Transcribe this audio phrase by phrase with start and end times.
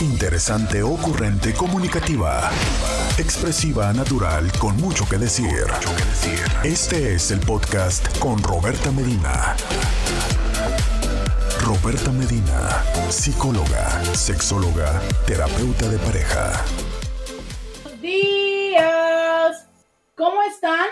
[0.00, 2.50] Interesante, ocurrente, comunicativa.
[3.16, 5.66] Expresiva, natural, con mucho que decir.
[6.64, 9.54] Este es el podcast con Roberta Medina.
[11.64, 16.64] Roberta Medina, psicóloga, sexóloga, terapeuta de pareja.
[17.84, 19.68] Buenos días.
[20.16, 20.88] ¿Cómo están?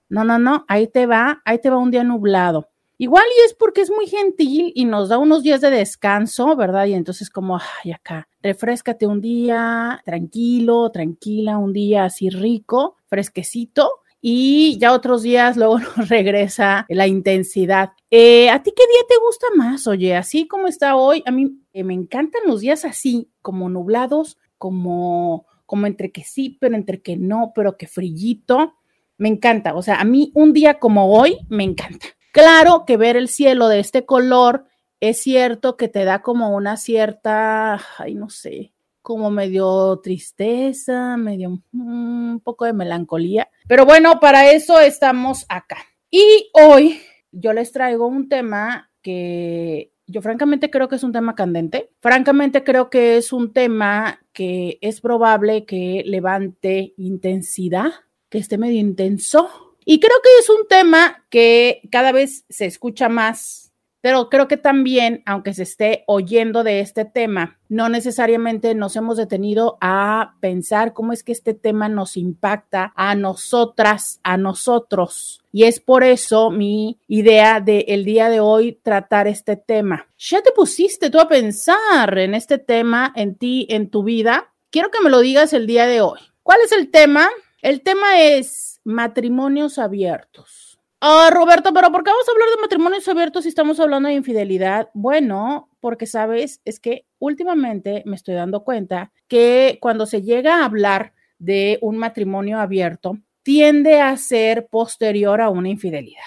[0.10, 2.68] No, no, no, ahí te va, ahí te va un día nublado.
[2.98, 6.88] Igual y es porque es muy gentil y nos da unos días de descanso, ¿verdad?
[6.88, 13.90] Y entonces como, ay, acá, refrescate un día, tranquilo, tranquila, un día así rico, fresquecito,
[14.20, 17.94] y ya otros días luego nos regresa la intensidad.
[18.12, 19.88] Eh, ¿A ti qué día te gusta más?
[19.88, 24.38] Oye, así como está hoy, a mí eh, me encantan los días así, como nublados,
[24.58, 28.76] como, como entre que sí, pero entre que no, pero que frillito.
[29.18, 32.08] Me encanta, o sea, a mí un día como hoy me encanta.
[32.32, 34.66] Claro que ver el cielo de este color
[35.00, 41.62] es cierto que te da como una cierta, ay, no sé, como medio tristeza, medio
[41.72, 43.50] mm, un poco de melancolía.
[43.68, 45.78] Pero bueno, para eso estamos acá.
[46.10, 47.00] Y hoy
[47.32, 51.92] yo les traigo un tema que yo francamente creo que es un tema candente.
[52.02, 57.92] Francamente creo que es un tema que es probable que levante intensidad,
[58.30, 59.50] que esté medio intenso.
[59.86, 63.65] Y creo que es un tema que cada vez se escucha más
[64.06, 69.18] pero creo que también, aunque se esté oyendo de este tema, no necesariamente nos hemos
[69.18, 75.42] detenido a pensar cómo es que este tema nos impacta a nosotras, a nosotros.
[75.52, 80.06] Y es por eso mi idea de el día de hoy tratar este tema.
[80.20, 84.54] ¿Ya te pusiste tú a pensar en este tema, en ti, en tu vida?
[84.70, 86.20] Quiero que me lo digas el día de hoy.
[86.44, 87.28] ¿Cuál es el tema?
[87.64, 90.65] El tema es matrimonios abiertos.
[91.02, 94.16] Ah, Roberto, pero ¿por qué vamos a hablar de matrimonios abiertos si estamos hablando de
[94.16, 94.90] infidelidad?
[94.94, 100.66] Bueno, porque sabes, es que últimamente me estoy dando cuenta que cuando se llega a
[100.66, 106.24] hablar de un matrimonio abierto, tiende a ser posterior a una infidelidad.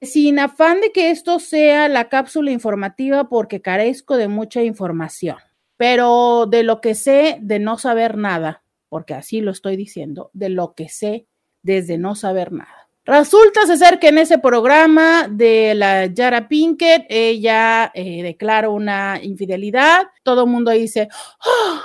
[0.00, 5.38] Sin afán de que esto sea la cápsula informativa porque carezco de mucha información,
[5.76, 10.50] pero de lo que sé de no saber nada, porque así lo estoy diciendo, de
[10.50, 11.26] lo que sé
[11.62, 12.88] desde no saber nada.
[13.04, 20.04] Resulta ser que en ese programa de la Yara Pinkett, ella eh, declara una infidelidad.
[20.22, 21.08] Todo el mundo dice,
[21.44, 21.80] oh,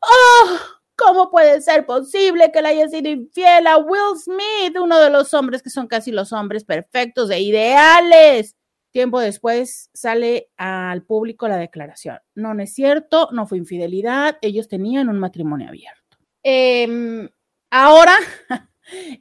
[0.00, 0.58] oh,
[0.96, 5.34] ¿cómo puede ser posible que le haya sido infiel a Will Smith, uno de los
[5.34, 8.54] hombres que son casi los hombres perfectos e ideales?
[8.92, 12.18] Tiempo después sale al público la declaración.
[12.34, 16.18] No, no es cierto, no fue infidelidad, ellos tenían un matrimonio abierto.
[16.42, 17.28] Em,
[17.70, 18.14] ahora,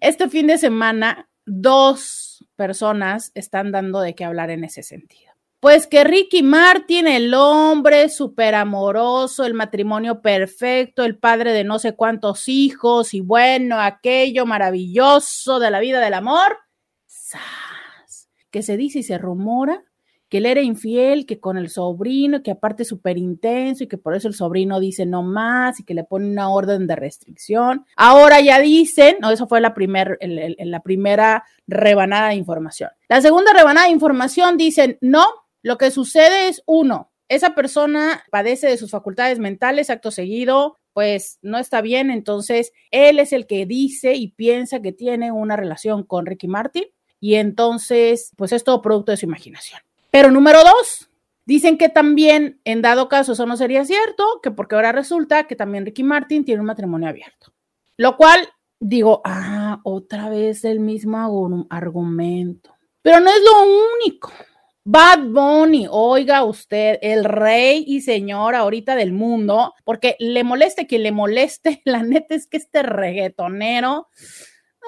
[0.02, 5.34] este fin de semana, dos personas están dando de qué hablar en ese sentido.
[5.60, 11.80] Pues que Ricky Martin, el hombre súper amoroso, el matrimonio perfecto, el padre de no
[11.80, 16.58] sé cuántos hijos y bueno, aquello maravilloso de la vida del amor,
[18.52, 19.84] que se dice y se rumora
[20.30, 23.98] que él era infiel, que con el sobrino, que aparte es súper intenso y que
[23.98, 27.86] por eso el sobrino dice no más y que le pone una orden de restricción.
[27.96, 32.92] Ahora ya dicen, no, eso fue la, primer, la primera rebanada de información.
[33.08, 35.26] La segunda rebanada de información dicen, no,
[35.64, 41.38] lo que sucede es uno, esa persona padece de sus facultades mentales, acto seguido, pues
[41.44, 46.04] no está bien, entonces él es el que dice y piensa que tiene una relación
[46.04, 46.86] con Ricky Martin
[47.20, 49.80] y entonces, pues es todo producto de su imaginación.
[50.12, 51.10] Pero número dos,
[51.46, 55.56] dicen que también, en dado caso, eso no sería cierto, que porque ahora resulta que
[55.56, 57.54] también Ricky Martin tiene un matrimonio abierto.
[57.98, 58.48] Lo cual
[58.80, 62.76] digo, ah, otra vez el mismo argumento.
[63.02, 64.32] Pero no es lo único.
[64.84, 71.04] Bad Bunny, oiga usted, el rey y señor ahorita del mundo, porque le moleste quien
[71.04, 74.08] le moleste, la neta es que este reggaetonero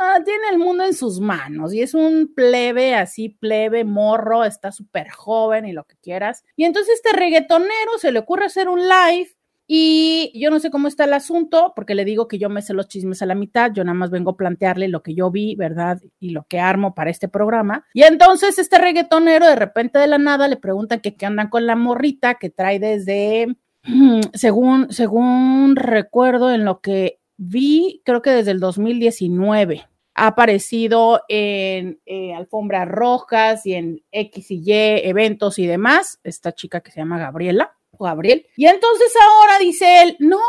[0.04, 4.72] Ah, tiene el mundo en sus manos y es un plebe así, plebe, morro, está
[4.72, 6.44] súper joven y lo que quieras.
[6.56, 9.30] Y entonces este reggaetonero se le ocurre hacer un live
[9.68, 12.74] y yo no sé cómo está el asunto, porque le digo que yo me sé
[12.74, 15.54] los chismes a la mitad, yo nada más vengo a plantearle lo que yo vi,
[15.56, 16.02] ¿verdad?
[16.20, 17.86] Y lo que armo para este programa.
[17.94, 21.68] Y entonces este reggaetonero de repente de la nada le preguntan que qué andan con
[21.68, 23.56] la morrita que trae desde,
[24.34, 29.91] según, según recuerdo en lo que vi, creo que desde el 2019
[30.22, 34.72] ha aparecido en eh, alfombras rojas y en X y Y
[35.10, 38.46] eventos y demás, esta chica que se llama Gabriela Gabriel.
[38.56, 40.40] Y entonces ahora dice él, no,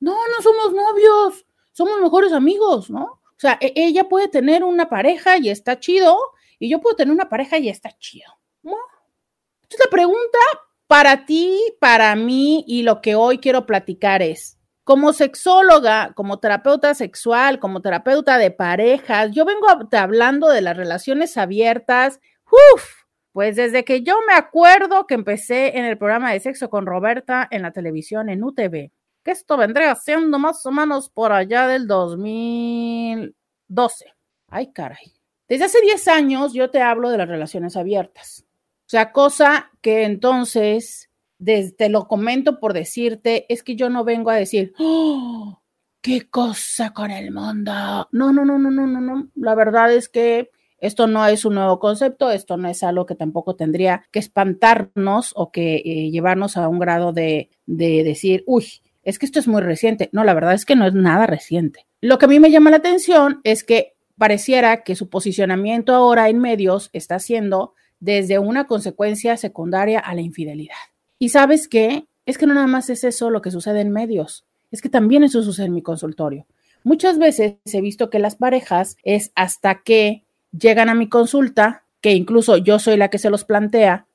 [0.00, 3.04] no, no somos novios, somos mejores amigos, ¿no?
[3.04, 6.18] O sea, e-, ella puede tener una pareja y está chido,
[6.58, 8.32] y yo puedo tener una pareja y está chido.
[8.62, 10.38] Entonces la pregunta
[10.86, 14.55] para ti, para mí y lo que hoy quiero platicar es,
[14.86, 21.36] como sexóloga, como terapeuta sexual, como terapeuta de parejas, yo vengo hablando de las relaciones
[21.36, 22.20] abiertas.
[22.46, 23.02] Uf,
[23.32, 27.48] pues desde que yo me acuerdo que empecé en el programa de sexo con Roberta
[27.50, 28.92] en la televisión en UTV,
[29.24, 34.14] que esto vendría siendo más o menos por allá del 2012.
[34.46, 35.14] Ay, caray.
[35.48, 38.46] Desde hace 10 años yo te hablo de las relaciones abiertas.
[38.86, 41.05] O sea, cosa que entonces
[41.44, 45.60] te lo comento por decirte, es que yo no vengo a decir, ¡Oh,
[46.00, 47.72] qué cosa con el mundo.
[48.12, 49.28] No, no, no, no, no, no, no.
[49.34, 53.14] La verdad es que esto no es un nuevo concepto, esto no es algo que
[53.14, 58.66] tampoco tendría que espantarnos o que eh, llevarnos a un grado de, de decir, uy,
[59.02, 60.10] es que esto es muy reciente.
[60.12, 61.86] No, la verdad es que no es nada reciente.
[62.00, 66.28] Lo que a mí me llama la atención es que pareciera que su posicionamiento ahora
[66.28, 70.76] en medios está siendo desde una consecuencia secundaria a la infidelidad.
[71.18, 72.06] Y sabes qué?
[72.26, 75.22] Es que no nada más es eso lo que sucede en medios, es que también
[75.22, 76.46] eso sucede en mi consultorio.
[76.82, 82.12] Muchas veces he visto que las parejas es hasta que llegan a mi consulta, que
[82.12, 84.06] incluso yo soy la que se los plantea,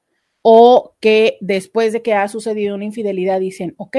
[0.42, 3.98] o que después de que ha sucedido una infidelidad dicen, ok,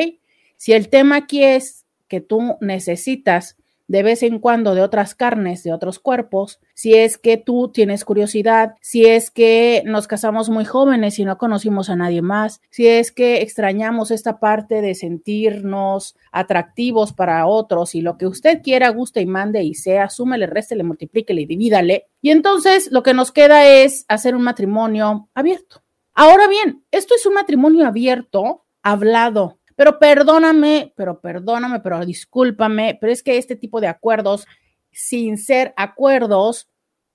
[0.57, 3.57] si el tema aquí es que tú necesitas
[3.93, 8.07] de vez en cuando de otras carnes, de otros cuerpos, si es que tú tienes
[8.07, 12.87] curiosidad, si es que nos casamos muy jóvenes y no conocimos a nadie más, si
[12.87, 18.89] es que extrañamos esta parte de sentirnos atractivos para otros y lo que usted quiera,
[18.89, 22.07] guste y mande y sea, súmele, réstele, multiplíquele y divídale.
[22.23, 25.83] Y entonces lo que nos queda es hacer un matrimonio abierto.
[26.15, 33.13] Ahora bien, esto es un matrimonio abierto, hablado, pero perdóname, pero perdóname, pero discúlpame, pero
[33.13, 34.47] es que este tipo de acuerdos,
[34.91, 36.69] sin ser acuerdos,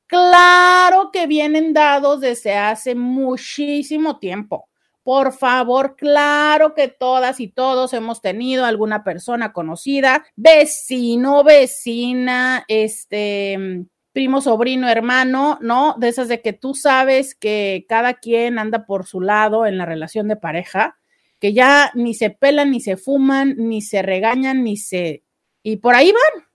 [0.07, 4.67] claro que vienen dados desde hace muchísimo tiempo.
[5.03, 13.85] Por favor, claro que todas y todos hemos tenido alguna persona conocida, vecino, vecina, este,
[14.11, 15.95] primo, sobrino, hermano, ¿no?
[15.97, 19.85] De esas de que tú sabes que cada quien anda por su lado en la
[19.85, 20.97] relación de pareja
[21.39, 25.23] que ya ni se pelan, ni se fuman, ni se regañan, ni se...
[25.63, 26.45] Y por ahí van.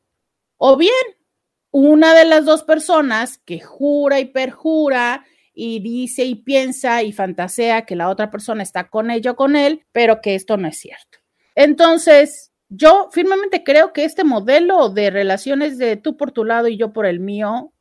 [0.56, 0.92] O bien,
[1.70, 5.24] una de las dos personas que jura y perjura
[5.54, 9.56] y dice y piensa y fantasea que la otra persona está con ella o con
[9.56, 11.18] él, pero que esto no es cierto.
[11.54, 16.76] Entonces, yo firmemente creo que este modelo de relaciones de tú por tu lado y
[16.76, 17.72] yo por el mío,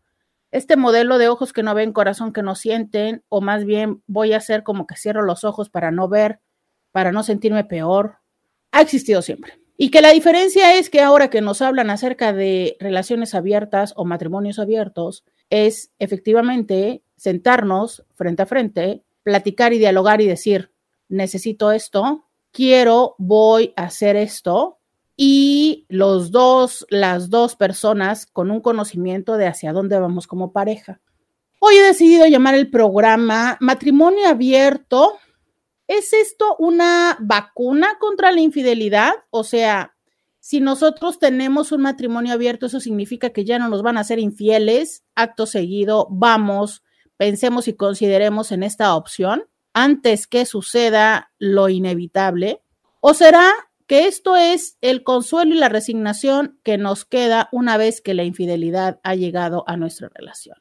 [0.51, 4.33] este modelo de ojos que no ven, corazón que no sienten, o más bien voy
[4.33, 6.39] a hacer como que cierro los ojos para no ver,
[6.91, 8.17] para no sentirme peor,
[8.71, 9.59] ha existido siempre.
[9.77, 14.05] Y que la diferencia es que ahora que nos hablan acerca de relaciones abiertas o
[14.05, 20.71] matrimonios abiertos, es efectivamente sentarnos frente a frente, platicar y dialogar y decir,
[21.09, 24.79] necesito esto, quiero, voy a hacer esto,
[25.23, 30.99] y los dos, las dos personas con un conocimiento de hacia dónde vamos como pareja.
[31.59, 35.19] Hoy he decidido llamar el programa Matrimonio Abierto.
[35.93, 39.11] ¿Es esto una vacuna contra la infidelidad?
[39.29, 39.93] O sea,
[40.39, 44.17] si nosotros tenemos un matrimonio abierto, eso significa que ya no nos van a ser
[44.17, 45.03] infieles.
[45.15, 46.81] Acto seguido, vamos,
[47.17, 52.63] pensemos y consideremos en esta opción antes que suceda lo inevitable.
[53.01, 53.51] ¿O será
[53.85, 58.23] que esto es el consuelo y la resignación que nos queda una vez que la
[58.23, 60.55] infidelidad ha llegado a nuestra relación?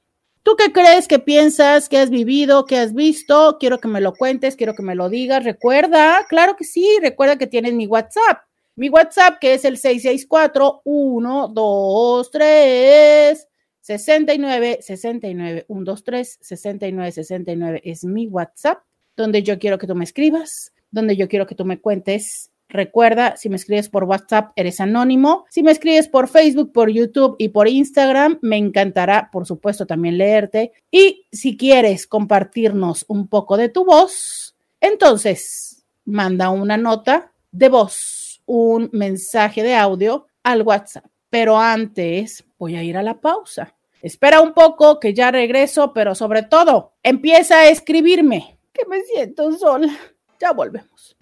[0.51, 3.57] ¿Tú qué crees, qué piensas, qué has vivido, qué has visto?
[3.61, 5.45] Quiero que me lo cuentes, quiero que me lo digas.
[5.45, 8.43] Recuerda, claro que sí, recuerda que tienes mi WhatsApp.
[8.75, 13.47] Mi WhatsApp que es el 664 123
[13.81, 18.83] 69 69 123 69 69 es mi WhatsApp
[19.17, 23.37] donde yo quiero que tú me escribas, donde yo quiero que tú me cuentes Recuerda,
[23.37, 25.45] si me escribes por WhatsApp, eres anónimo.
[25.51, 30.19] Si me escribes por Facebook, por YouTube y por Instagram, me encantará, por supuesto, también
[30.19, 30.73] leerte.
[30.91, 38.41] Y si quieres compartirnos un poco de tu voz, entonces manda una nota de voz,
[38.47, 41.07] un mensaje de audio al WhatsApp.
[41.29, 43.75] Pero antes voy a ir a la pausa.
[44.01, 49.51] Espera un poco que ya regreso, pero sobre todo, empieza a escribirme, que me siento
[49.53, 49.93] sola.
[50.41, 51.17] Ya volvemos.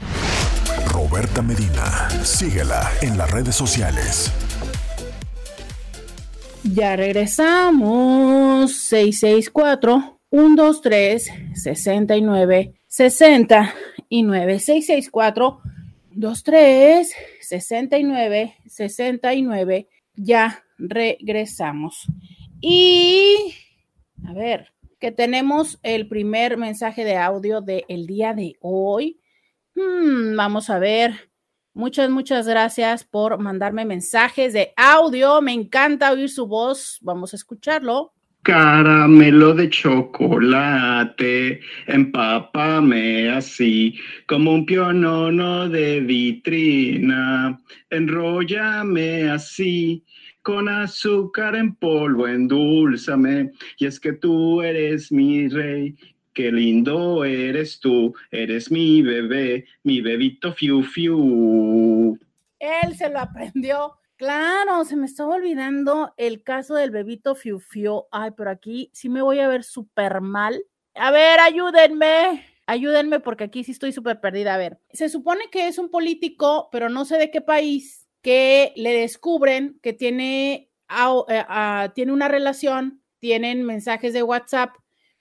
[1.11, 2.11] Roberta Medina.
[2.23, 4.31] Síguela en las redes sociales.
[6.63, 8.73] Ya regresamos.
[8.77, 15.61] 664 123 69 69 664
[16.11, 22.07] 23 69 69 ya regresamos.
[22.61, 23.55] Y
[24.27, 29.21] a ver, que tenemos el primer mensaje de audio del día de hoy.
[29.79, 31.31] Hmm, vamos a ver.
[31.73, 35.41] Muchas, muchas gracias por mandarme mensajes de audio.
[35.41, 36.99] Me encanta oír su voz.
[37.01, 38.13] Vamos a escucharlo.
[38.43, 43.95] Caramelo de chocolate, empápame así,
[44.27, 50.05] como un pionono de vitrina, enróllame así,
[50.41, 55.95] con azúcar en polvo, endulzame, y es que tú eres mi rey,
[56.39, 62.17] qué lindo eres tú, eres mi bebé, mi bebito fiu fiu.
[62.61, 63.95] Él se lo aprendió.
[64.15, 68.05] Claro, se me estaba olvidando el caso del bebito fiu fiu.
[68.13, 70.63] Ay, pero aquí sí me voy a ver súper mal.
[70.95, 72.47] A ver, ayúdenme.
[72.67, 74.55] Ayúdenme porque aquí sí estoy súper perdida.
[74.55, 78.73] A ver, se supone que es un político, pero no sé de qué país, que
[78.77, 80.71] le descubren que tiene,
[81.29, 84.71] eh, tiene una relación, tienen mensajes de WhatsApp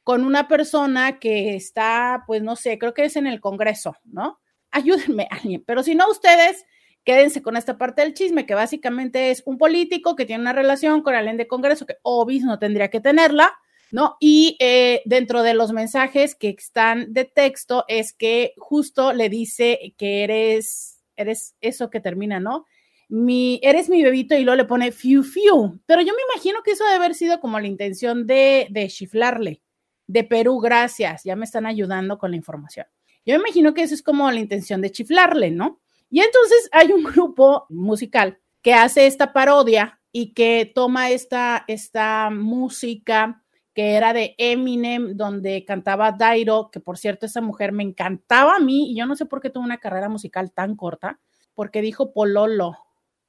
[0.07, 4.39] con una persona que está, pues no sé, creo que es en el Congreso, ¿no?
[4.71, 6.65] Ayúdenme alguien, pero si no, ustedes
[7.03, 11.01] quédense con esta parte del chisme, que básicamente es un político que tiene una relación
[11.01, 13.53] con alguien de Congreso, que obvio no tendría que tenerla,
[13.91, 14.15] ¿no?
[14.21, 19.93] Y eh, dentro de los mensajes que están de texto es que justo le dice
[19.97, 22.65] que eres, eres eso que termina, ¿no?
[23.09, 26.71] Mi, eres mi bebito y luego le pone fiu fiu, pero yo me imagino que
[26.71, 29.61] eso debe haber sido como la intención de chiflarle,
[30.07, 32.87] de Perú, gracias, ya me están ayudando con la información.
[33.25, 35.81] Yo me imagino que eso es como la intención de chiflarle, ¿no?
[36.09, 42.29] Y entonces hay un grupo musical que hace esta parodia y que toma esta, esta
[42.31, 48.55] música que era de Eminem, donde cantaba Dairo, que por cierto, esa mujer me encantaba
[48.55, 51.19] a mí, y yo no sé por qué tuvo una carrera musical tan corta,
[51.53, 52.75] porque dijo Pololo.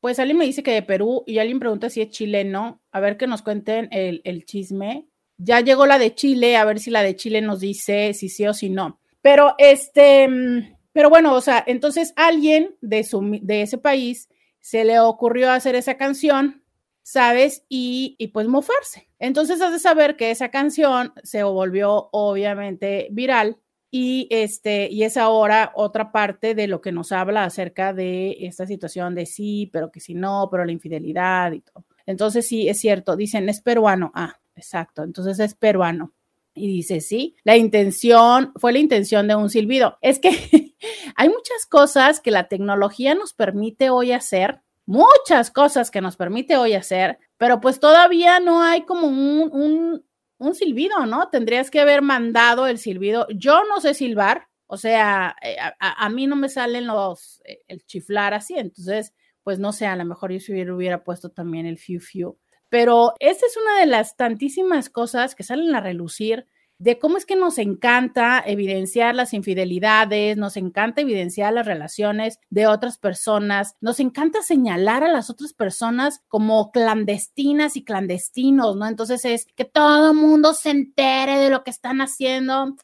[0.00, 2.80] Pues alguien me dice que de Perú y alguien pregunta si es chileno.
[2.92, 5.08] A ver que nos cuenten el, el chisme.
[5.38, 8.46] Ya llegó la de Chile, a ver si la de Chile nos dice si sí
[8.46, 9.00] o si no.
[9.22, 14.28] Pero este, mm, pero bueno, o sea, entonces alguien de, su, de ese país
[14.60, 16.62] se le ocurrió hacer esa canción,
[17.02, 17.64] ¿sabes?
[17.68, 19.08] Y, y pues mofarse.
[19.18, 23.58] Entonces has de saber que esa canción se volvió obviamente viral
[23.90, 28.66] y este y es ahora otra parte de lo que nos habla acerca de esta
[28.66, 31.86] situación de sí, pero que si no, pero la infidelidad y todo.
[32.06, 34.12] Entonces sí, es cierto, dicen es peruano.
[34.14, 36.12] Ah, exacto, entonces es peruano.
[36.54, 39.96] Y dice, sí, la intención fue la intención de un silbido.
[40.02, 40.30] Es que
[41.16, 46.56] hay muchas cosas que la tecnología nos permite hoy hacer, muchas cosas que nos permite
[46.56, 50.02] hoy hacer, pero pues todavía no hay como un,
[50.38, 51.28] un, silbido, ¿no?
[51.28, 53.26] Tendrías que haber mandado el silbido.
[53.34, 57.84] Yo no sé silbar, o sea, eh, a, mí no me salen los, eh, el
[57.84, 59.12] chiflar así, entonces,
[59.42, 62.38] pues no sé, a lo mejor yo hubiera, hubiera puesto también el fiu fiu
[62.68, 66.46] pero esta es una de las tantísimas cosas que salen a relucir
[66.78, 72.68] de cómo es que nos encanta evidenciar las infidelidades, nos encanta evidenciar las relaciones de
[72.68, 78.86] otras personas, nos encanta señalar a las otras personas como clandestinas y clandestinos, ¿no?
[78.86, 82.66] Entonces es que todo mundo se entere de lo que están haciendo.
[82.66, 82.76] Mm,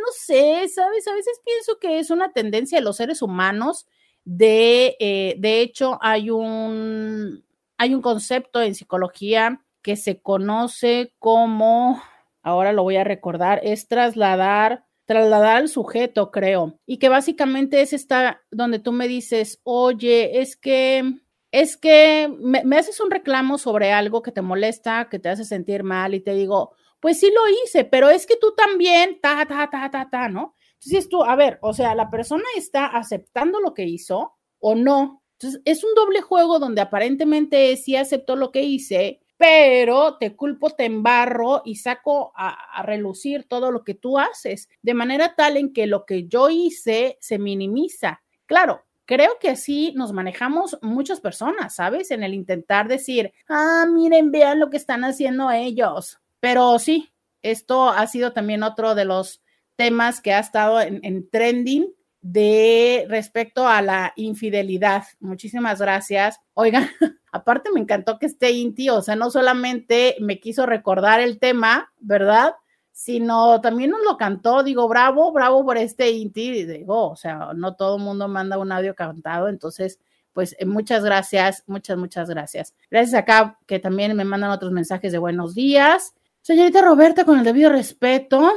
[0.00, 1.08] no sé, ¿sabes?
[1.08, 3.86] A veces pienso que es una tendencia de los seres humanos
[4.26, 7.42] de, eh, de hecho, hay un,
[7.78, 12.02] hay un concepto en psicología que se conoce como
[12.42, 17.92] ahora lo voy a recordar, es trasladar, trasladar al sujeto, creo, y que básicamente es
[17.92, 21.04] esta donde tú me dices, oye, es que,
[21.50, 25.82] es que me, haces un reclamo sobre algo que te molesta, que te hace sentir
[25.82, 29.68] mal y te digo, pues sí lo hice, pero es que tú también, ta, ta,
[29.70, 30.56] ta, ta, ta, ¿no?
[30.74, 35.22] Entonces tú, a ver, o sea, la persona está aceptando lo que hizo o no.
[35.40, 40.70] Entonces es un doble juego donde aparentemente sí aceptó lo que hice, pero te culpo,
[40.70, 45.72] te embarro y saco a, relucir todo lo que tú haces, de manera tal en
[45.72, 48.20] que lo que yo hice se minimiza.
[48.46, 52.10] Claro, creo que así nos manejamos muchas personas, ¿sabes?
[52.10, 56.18] En el intentar decir, ah, miren, vean lo que están haciendo ellos.
[56.40, 59.40] Pero sí, esto ha sido también otro de los
[59.76, 65.04] temas que ha estado en, en trending de respecto a la infidelidad.
[65.20, 66.40] Muchísimas gracias.
[66.54, 66.88] Oigan,
[67.32, 71.92] aparte me encantó que esté Inti, o sea, no solamente me quiso recordar el tema,
[71.98, 72.54] ¿verdad?
[72.92, 77.76] Sino también nos lo cantó, digo, bravo, bravo por este Inti, digo, o sea, no
[77.76, 80.00] todo el mundo manda un audio cantado, entonces,
[80.32, 82.74] pues eh, muchas gracias, muchas, muchas gracias.
[82.90, 86.14] Gracias acá que también me mandan otros mensajes de buenos días.
[86.42, 88.52] Señorita Roberta, con el debido respeto,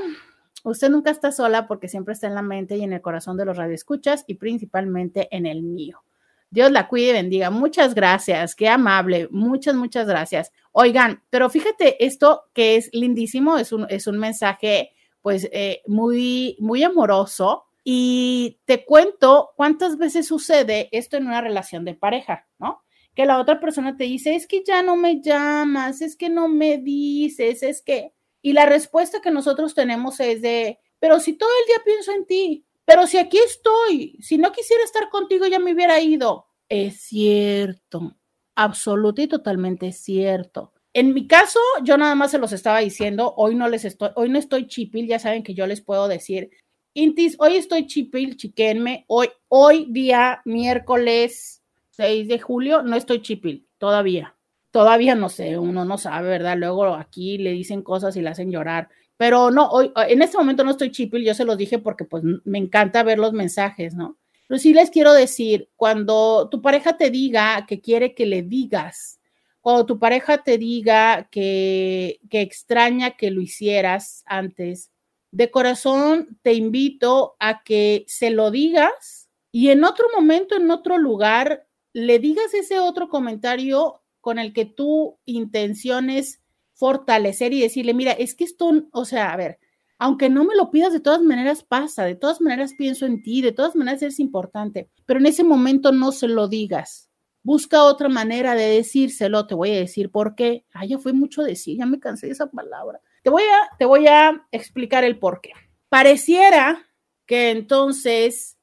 [0.64, 3.46] Usted nunca está sola porque siempre está en la mente y en el corazón de
[3.46, 6.04] los radioescuchas y principalmente en el mío.
[6.52, 7.50] Dios la cuide y bendiga.
[7.50, 9.30] Muchas gracias, qué amable.
[9.32, 10.52] Muchas, muchas gracias.
[10.74, 14.92] Oigan, pero fíjate esto que es lindísimo, es un, es un mensaje
[15.22, 17.66] pues eh, muy, muy amoroso.
[17.84, 22.84] Y te cuento cuántas veces sucede esto en una relación de pareja, ¿no?
[23.16, 26.48] Que la otra persona te dice, es que ya no me llamas, es que no
[26.48, 31.50] me dices, es que y la respuesta que nosotros tenemos es de, pero si todo
[31.62, 35.60] el día pienso en ti, pero si aquí estoy, si no quisiera estar contigo ya
[35.60, 36.48] me hubiera ido.
[36.68, 38.16] Es cierto,
[38.56, 40.74] absoluto y totalmente cierto.
[40.94, 44.30] En mi caso, yo nada más se los estaba diciendo, hoy no les estoy, hoy
[44.30, 46.50] no estoy chipil, ya saben que yo les puedo decir,
[46.94, 53.70] Intis, hoy estoy chipil, chiquenme, hoy, hoy día miércoles 6 de julio, no estoy chipil,
[53.78, 54.36] todavía
[54.72, 56.58] todavía no sé, uno no sabe, ¿verdad?
[56.58, 58.90] Luego aquí le dicen cosas y le hacen llorar.
[59.18, 62.24] Pero no, hoy, en este momento no estoy chipil, yo se los dije porque pues
[62.44, 64.18] me encanta ver los mensajes, ¿no?
[64.48, 69.20] Pero sí les quiero decir, cuando tu pareja te diga que quiere que le digas,
[69.62, 74.92] cuando tu pareja te diga que, que extraña que lo hicieras antes,
[75.32, 80.98] de corazón te invito a que se lo digas y en otro momento, en otro
[80.98, 86.42] lugar, le digas ese otro comentario con el que tú intenciones
[86.74, 89.60] fortalecer y decirle, mira, es que esto, o sea, a ver,
[90.00, 93.44] aunque no me lo pidas, de todas maneras pasa, de todas maneras pienso en ti,
[93.44, 97.12] de todas maneras es importante, pero en ese momento no se lo digas.
[97.44, 100.66] Busca otra manera de decírselo, te voy a decir por qué.
[100.74, 103.00] Ah, ya fue mucho decir, ya me cansé de esa palabra.
[103.24, 105.52] Te voy a, te voy a explicar el por qué.
[105.90, 106.88] Pareciera
[107.28, 108.58] que entonces,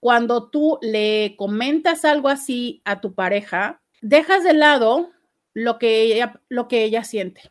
[0.00, 5.10] cuando tú le comentas algo así a tu pareja, dejas de lado
[5.54, 7.50] lo que ella, lo que ella siente.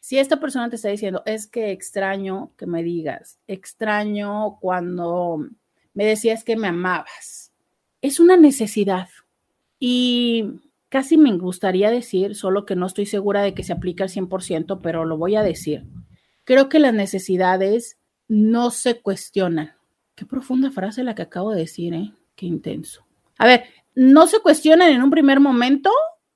[0.00, 5.46] Si esta persona te está diciendo, es que extraño que me digas, extraño cuando
[5.94, 7.52] me decías que me amabas,
[8.00, 9.08] es una necesidad.
[9.78, 14.08] Y casi me gustaría decir, solo que no estoy segura de que se aplique al
[14.08, 15.84] 100%, pero lo voy a decir.
[16.44, 19.74] Creo que las necesidades no se cuestionan.
[20.14, 22.12] Qué profunda frase la que acabo de decir, ¿eh?
[22.36, 23.04] Qué intenso.
[23.38, 23.64] A ver,
[24.00, 25.90] no se cuestionan en un primer momento,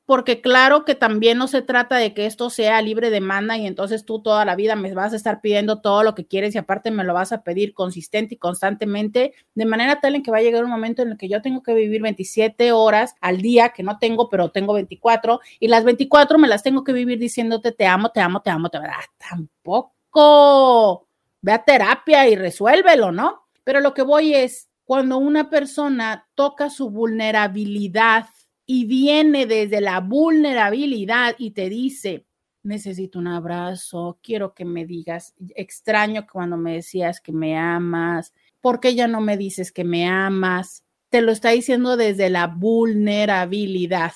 [0.05, 4.05] porque claro que también no se trata de que esto sea libre demanda y entonces
[4.05, 6.91] tú toda la vida me vas a estar pidiendo todo lo que quieres y aparte
[6.91, 10.43] me lo vas a pedir consistente y constantemente, de manera tal en que va a
[10.43, 13.83] llegar un momento en el que yo tengo que vivir 27 horas al día, que
[13.83, 17.87] no tengo, pero tengo 24, y las 24 me las tengo que vivir diciéndote te
[17.87, 18.89] amo, te amo, te amo, te amo.
[18.91, 21.09] Ah, tampoco.
[21.41, 23.47] Ve a terapia y resuélvelo, ¿no?
[23.65, 28.27] Pero lo que voy es, cuando una persona toca su vulnerabilidad
[28.67, 32.27] y viene desde la vulnerabilidad y te dice,
[32.63, 38.81] necesito un abrazo, quiero que me digas, extraño cuando me decías que me amas, ¿por
[38.81, 40.85] qué ya no me dices que me amas?
[41.11, 44.13] Te lo está diciendo desde la vulnerabilidad.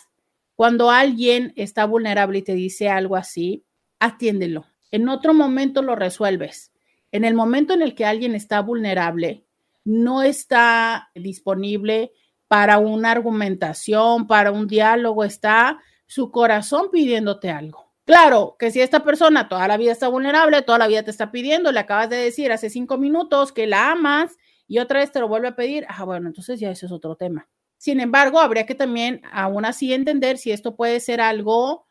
[0.54, 3.64] Cuando alguien está vulnerable y te dice algo así,
[4.00, 4.66] atiéndelo.
[4.90, 6.72] En otro momento lo resuelves.
[7.12, 9.44] En el momento en el que alguien está vulnerable,
[9.88, 12.12] no está disponible
[12.46, 17.90] para una argumentación, para un diálogo, está su corazón pidiéndote algo.
[18.04, 21.30] Claro que si esta persona toda la vida está vulnerable, toda la vida te está
[21.30, 25.20] pidiendo, le acabas de decir hace cinco minutos que la amas y otra vez te
[25.20, 27.48] lo vuelve a pedir, ah, bueno, entonces ya eso es otro tema.
[27.78, 31.86] Sin embargo, habría que también aún así entender si esto puede ser algo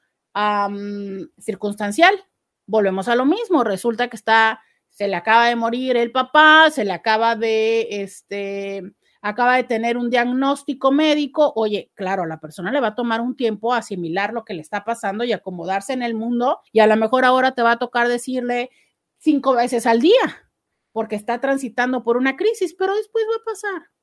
[1.39, 2.13] circunstancial.
[2.67, 4.62] Volvemos a lo mismo, resulta que está,
[4.97, 8.81] se le acaba de morir el papá, se le acaba de, este,
[9.21, 13.21] acaba de tener un diagnóstico médico, oye, claro, a la persona le va a tomar
[13.21, 16.88] un tiempo asimilar lo que le está pasando y acomodarse en el mundo y a
[16.88, 18.71] lo mejor ahora te va a tocar decirle
[19.19, 20.49] cinco veces al día
[20.93, 23.96] porque está transitando por una crisis, pero después va a pasar.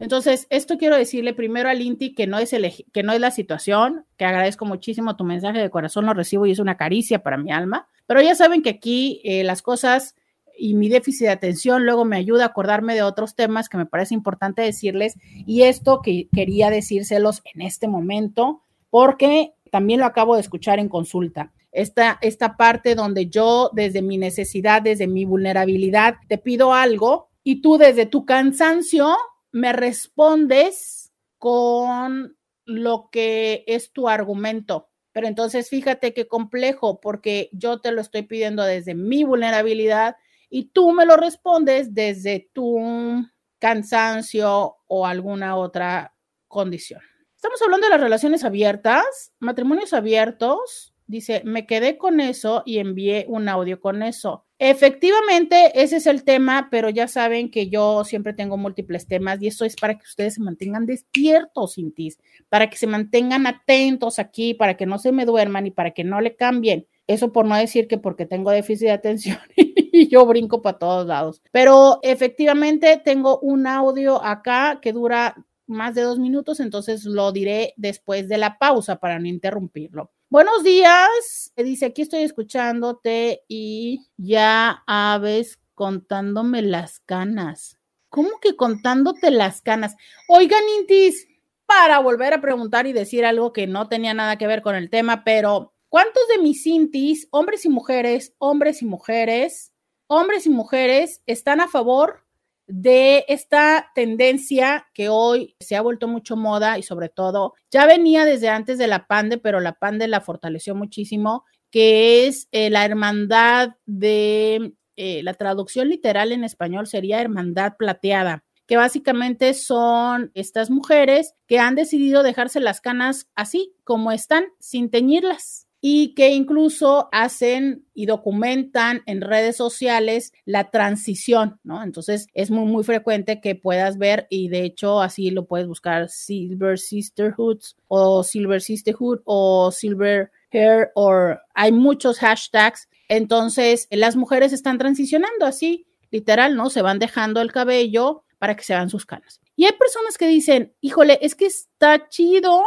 [0.00, 3.30] Entonces, esto quiero decirle primero al Inti que no es el, que no es la
[3.30, 7.36] situación, que agradezco muchísimo tu mensaje de corazón, lo recibo y es una caricia para
[7.36, 10.16] mi alma, pero ya saben que aquí eh, las cosas
[10.56, 13.86] y mi déficit de atención luego me ayuda a acordarme de otros temas que me
[13.86, 20.34] parece importante decirles y esto que quería decírselos en este momento porque también lo acabo
[20.34, 21.52] de escuchar en consulta.
[21.72, 27.60] Esta, esta parte donde yo desde mi necesidad, desde mi vulnerabilidad, te pido algo y
[27.60, 29.14] tú desde tu cansancio
[29.52, 34.90] me respondes con lo que es tu argumento.
[35.12, 40.16] Pero entonces fíjate qué complejo, porque yo te lo estoy pidiendo desde mi vulnerabilidad
[40.48, 43.26] y tú me lo respondes desde tu
[43.58, 46.14] cansancio o alguna otra
[46.48, 47.00] condición.
[47.34, 50.94] Estamos hablando de las relaciones abiertas, matrimonios abiertos.
[51.06, 54.46] Dice, me quedé con eso y envié un audio con eso.
[54.62, 59.46] Efectivamente, ese es el tema, pero ya saben que yo siempre tengo múltiples temas y
[59.46, 62.18] eso es para que ustedes se mantengan despiertos, Cintis,
[62.50, 66.04] para que se mantengan atentos aquí, para que no se me duerman y para que
[66.04, 66.86] no le cambien.
[67.06, 71.06] Eso por no decir que porque tengo déficit de atención y yo brinco para todos
[71.06, 71.40] lados.
[71.52, 77.72] Pero efectivamente tengo un audio acá que dura más de dos minutos, entonces lo diré
[77.78, 80.10] después de la pausa para no interrumpirlo.
[80.28, 87.78] Buenos días, dice, aquí estoy escuchándote y ya aves contándome las canas.
[88.08, 89.96] ¿Cómo que contándote las canas?
[90.28, 91.28] Oigan, Intis,
[91.66, 94.90] para volver a preguntar y decir algo que no tenía nada que ver con el
[94.90, 99.72] tema, pero ¿Cuántos de mis Intis, hombres y mujeres, hombres y mujeres,
[100.06, 102.24] hombres y mujeres, están a favor
[102.72, 108.24] de esta tendencia que hoy se ha vuelto mucho moda y sobre todo ya venía
[108.24, 112.84] desde antes de la pande, pero la pande la fortaleció muchísimo, que es eh, la
[112.84, 120.70] hermandad de, eh, la traducción literal en español sería hermandad plateada que básicamente son estas
[120.70, 127.08] mujeres que han decidido dejarse las canas así como están, sin teñirlas y que incluso
[127.10, 131.82] hacen y documentan en redes sociales la transición, ¿no?
[131.82, 136.08] Entonces es muy, muy frecuente que puedas ver y de hecho así lo puedes buscar
[136.08, 142.88] Silver Sisterhoods o Silver Sisterhood o Silver Hair o hay muchos hashtags.
[143.08, 146.68] Entonces las mujeres están transicionando así, literal, ¿no?
[146.68, 149.40] Se van dejando el cabello para que se vean sus canas.
[149.56, 152.62] Y hay personas que dicen, híjole, es que está chido,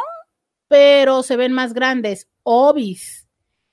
[0.73, 3.27] pero se ven más grandes obis,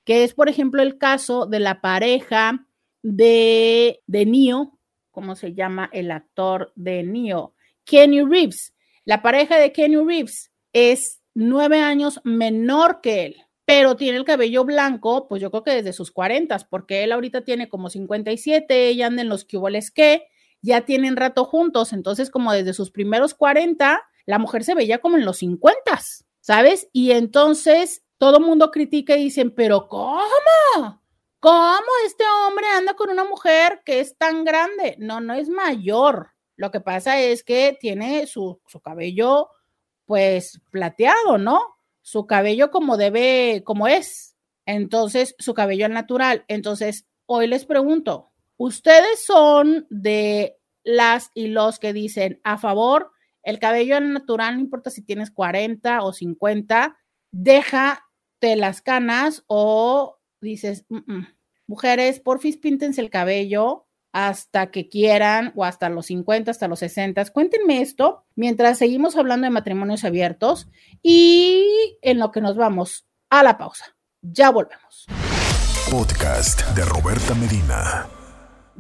[0.05, 2.67] que es, por ejemplo, el caso de la pareja
[3.03, 4.79] de, de Neo,
[5.11, 7.55] ¿cómo se llama el actor de Neo?
[7.85, 8.75] Kenny Reeves.
[9.07, 14.67] La pareja de Kenny Reeves es nueve años menor que él, pero tiene el cabello
[14.67, 19.07] blanco, pues yo creo que desde sus cuarentas, porque él ahorita tiene como 57, ella
[19.07, 20.25] anda en los cuboles que
[20.61, 25.17] ya tienen rato juntos, entonces como desde sus primeros 40, la mujer se veía como
[25.17, 25.99] en los 50,
[26.41, 26.89] ¿sabes?
[26.93, 31.01] Y entonces todo el mundo critica y dicen, pero ¿cómo?
[31.41, 34.97] ¿Cómo este hombre anda con una mujer que es tan grande?
[34.99, 36.33] No, no es mayor.
[36.57, 39.49] Lo que pasa es que tiene su, su cabello
[40.05, 41.63] pues plateado, ¿no?
[42.03, 44.37] Su cabello como debe, como es.
[44.67, 46.45] Entonces, su cabello es natural.
[46.49, 53.13] Entonces, hoy les pregunto, ¿ustedes son de las y los que dicen a favor,
[53.51, 56.97] el cabello natural, no importa si tienes 40 o 50,
[57.33, 58.07] deja
[58.41, 61.27] te las canas o dices, mm, mm,
[61.67, 67.25] mujeres, porfis, píntense el cabello hasta que quieran o hasta los 50, hasta los 60.
[67.27, 70.69] Cuéntenme esto mientras seguimos hablando de matrimonios abiertos
[71.03, 73.97] y en lo que nos vamos a la pausa.
[74.23, 75.07] Ya volvemos.
[75.91, 78.20] Podcast de Roberta Medina.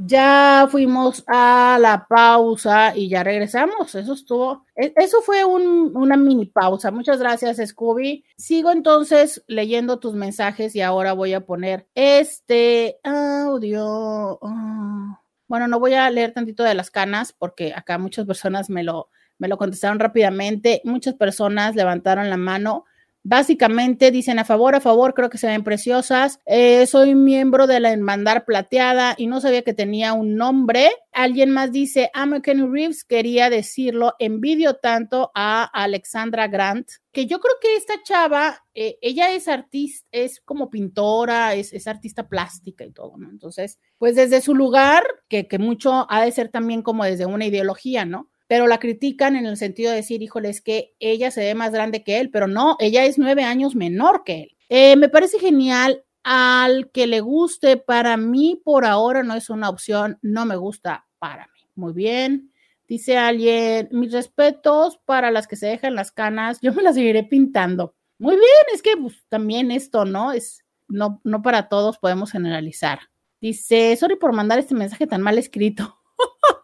[0.07, 3.95] Ya fuimos a la pausa y ya regresamos.
[3.95, 6.91] Eso estuvo, e, eso fue una mini pausa.
[6.91, 8.25] Muchas gracias, Scooby.
[8.37, 14.39] Sigo entonces leyendo tus mensajes y ahora voy a poner este audio.
[14.43, 18.83] Ah, bueno, no voy a leer tantito de las canas porque acá muchas personas me
[18.83, 20.81] lo, me lo contestaron rápidamente.
[20.85, 22.85] Muchas personas levantaron la mano
[23.23, 26.39] Básicamente dicen a favor, a favor, creo que se ven preciosas.
[26.47, 30.91] Eh, soy miembro de la Enmandar Plateada y no sabía que tenía un nombre.
[31.13, 37.41] Alguien más dice, amo Kenny Reeves, quería decirlo, envidio tanto a Alexandra Grant, que yo
[37.41, 42.87] creo que esta chava, eh, ella es artista, es como pintora, es, es, artista plástica
[42.87, 43.29] y todo, ¿no?
[43.29, 47.45] Entonces, pues desde su lugar, que, que mucho ha de ser también como desde una
[47.45, 48.30] ideología, ¿no?
[48.51, 51.71] Pero la critican en el sentido de decir, híjole, es que ella se ve más
[51.71, 54.57] grande que él, pero no, ella es nueve años menor que él.
[54.69, 59.69] Eh, me parece genial al que le guste, para mí por ahora no es una
[59.69, 61.61] opción, no me gusta para mí.
[61.77, 62.53] Muy bien.
[62.89, 67.23] Dice alguien, mis respetos para las que se dejan las canas, yo me las seguiré
[67.23, 67.95] pintando.
[68.19, 70.33] Muy bien, es que pues, también esto, ¿no?
[70.33, 72.99] Es, no, no para todos podemos generalizar.
[73.41, 76.01] Dice, sorry por mandar este mensaje tan mal escrito.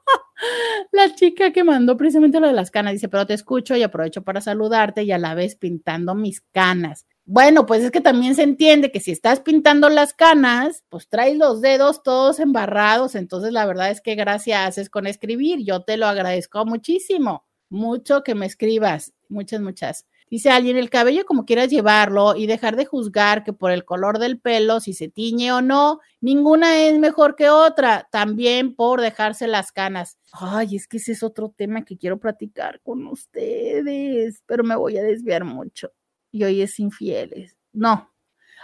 [0.92, 4.22] La chica que mandó precisamente lo de las canas dice, pero te escucho y aprovecho
[4.22, 7.06] para saludarte y a la vez pintando mis canas.
[7.24, 11.36] Bueno, pues es que también se entiende que si estás pintando las canas, pues traes
[11.36, 15.64] los dedos todos embarrados, entonces la verdad es que gracias haces con escribir.
[15.64, 20.06] Yo te lo agradezco muchísimo, mucho que me escribas, muchas, muchas.
[20.28, 24.18] Dice alguien, el cabello como quieras llevarlo y dejar de juzgar que por el color
[24.18, 29.46] del pelo, si se tiñe o no, ninguna es mejor que otra, también por dejarse
[29.46, 30.18] las canas.
[30.32, 34.98] Ay, es que ese es otro tema que quiero platicar con ustedes, pero me voy
[34.98, 35.92] a desviar mucho.
[36.32, 37.56] Y hoy es infieles.
[37.72, 38.12] No.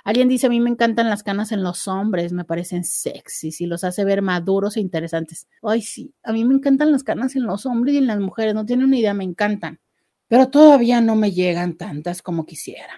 [0.03, 3.66] Alguien dice, a mí me encantan las canas en los hombres, me parecen sexy, y
[3.66, 5.46] los hace ver maduros e interesantes.
[5.62, 8.53] Ay, sí, a mí me encantan las canas en los hombres y en las mujeres,
[8.53, 9.79] no tienen una idea, me encantan
[10.33, 12.97] pero todavía no me llegan tantas como quisiera.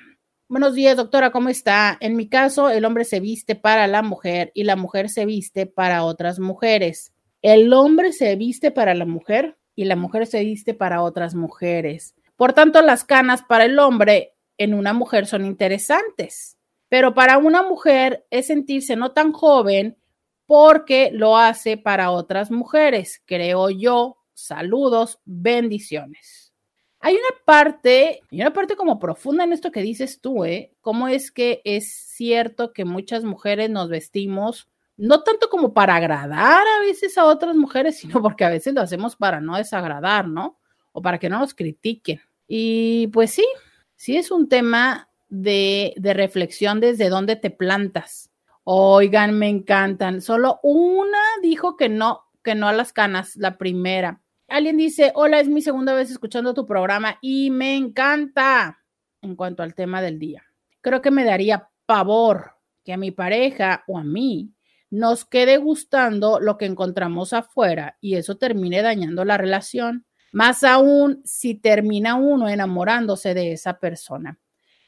[0.49, 1.99] Buenos días, doctora, ¿cómo está?
[1.99, 5.66] En mi caso, el hombre se viste para la mujer y la mujer se viste
[5.66, 7.12] para otras mujeres.
[7.42, 12.14] El hombre se viste para la mujer y la mujer se viste para otras mujeres.
[12.37, 16.57] Por tanto, las canas para el hombre en una mujer son interesantes,
[16.88, 19.99] pero para una mujer es sentirse no tan joven
[20.47, 24.18] porque lo hace para otras mujeres, creo yo.
[24.35, 26.43] Saludos, bendiciones.
[27.06, 30.72] Hay una parte, hay una parte como profunda en esto que dices tú, ¿eh?
[30.80, 36.64] Cómo es que es cierto que muchas mujeres nos vestimos no tanto como para agradar
[36.66, 40.58] a veces a otras mujeres, sino porque a veces lo hacemos para no desagradar, ¿no?
[40.92, 42.22] O para que no nos critiquen.
[42.48, 43.44] Y pues sí,
[43.96, 48.30] sí es un tema de, de reflexión desde dónde te plantas.
[48.62, 50.22] Oigan, me encantan.
[50.22, 54.22] Solo una dijo que no, que no a las canas, la primera.
[54.48, 58.78] Alguien dice, hola, es mi segunda vez escuchando tu programa y me encanta
[59.22, 60.44] en cuanto al tema del día.
[60.80, 62.52] Creo que me daría pavor
[62.85, 64.52] que a mi pareja o a mí
[64.90, 70.04] nos quede gustando lo que encontramos afuera y eso termine dañando la relación.
[70.30, 74.38] Más aún si termina uno enamorándose de esa persona.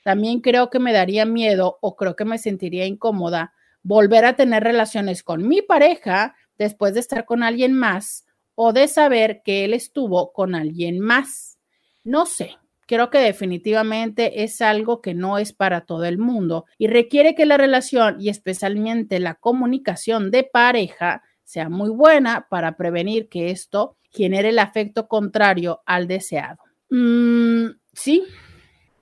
[0.05, 4.63] También creo que me daría miedo o creo que me sentiría incómoda volver a tener
[4.63, 8.26] relaciones con mi pareja después de estar con alguien más
[8.57, 11.59] o de saber que él estuvo con alguien más.
[12.03, 16.89] No sé, creo que definitivamente es algo que no es para todo el mundo y
[16.89, 23.29] requiere que la relación y especialmente la comunicación de pareja sea muy buena para prevenir
[23.29, 26.59] que esto genere el afecto contrario al deseado.
[26.91, 28.25] Mm, sí,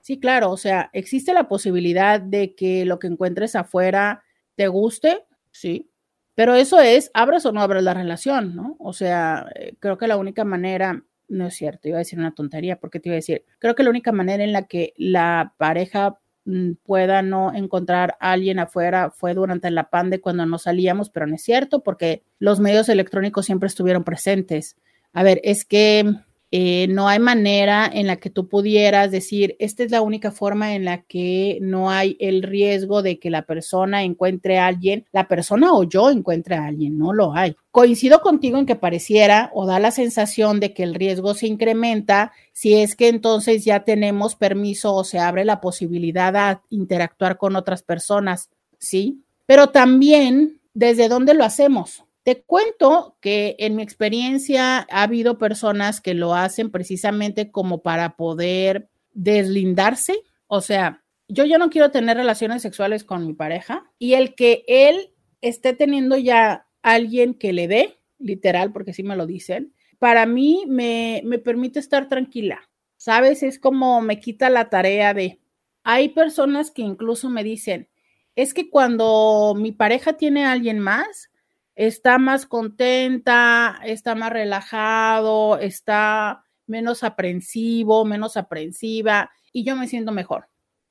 [0.01, 4.23] sí, claro, o sea, existe la posibilidad de que lo que encuentres afuera
[4.55, 5.89] te guste, sí,
[6.35, 8.75] pero eso es, abras o no abras la relación, ¿no?
[8.79, 12.35] O sea, eh, creo que la única manera, no es cierto, iba a decir una
[12.35, 15.53] tontería, porque te iba a decir, creo que la única manera en la que la
[15.57, 21.09] pareja mm, pueda no encontrar a alguien afuera fue durante la pandemia cuando no salíamos,
[21.09, 24.75] pero no es cierto, porque los medios electrónicos siempre estuvieron presentes.
[25.13, 26.15] A ver, es que
[26.57, 30.73] eh, no hay manera en la que tú pudieras decir, esta es la única forma
[30.73, 35.27] en la que no hay el riesgo de que la persona encuentre a alguien, la
[35.27, 37.57] persona o yo encuentre a alguien, no lo hay.
[37.71, 42.31] Coincido contigo en que pareciera o da la sensación de que el riesgo se incrementa
[42.53, 47.57] si es que entonces ya tenemos permiso o se abre la posibilidad a interactuar con
[47.57, 49.25] otras personas, ¿sí?
[49.45, 52.04] Pero también, ¿desde dónde lo hacemos?
[52.25, 58.15] Te cuento que en mi experiencia ha habido personas que lo hacen precisamente como para
[58.15, 60.23] poder deslindarse.
[60.47, 64.63] O sea, yo ya no quiero tener relaciones sexuales con mi pareja y el que
[64.67, 70.25] él esté teniendo ya alguien que le dé, literal, porque sí me lo dicen, para
[70.25, 72.67] mí me, me permite estar tranquila.
[72.97, 73.43] ¿Sabes?
[73.43, 75.39] Es como me quita la tarea de...
[75.83, 77.87] Hay personas que incluso me dicen,
[78.35, 81.29] es que cuando mi pareja tiene a alguien más,
[81.75, 90.11] está más contenta, está más relajado, está menos aprensivo, menos aprensiva y yo me siento
[90.11, 90.47] mejor.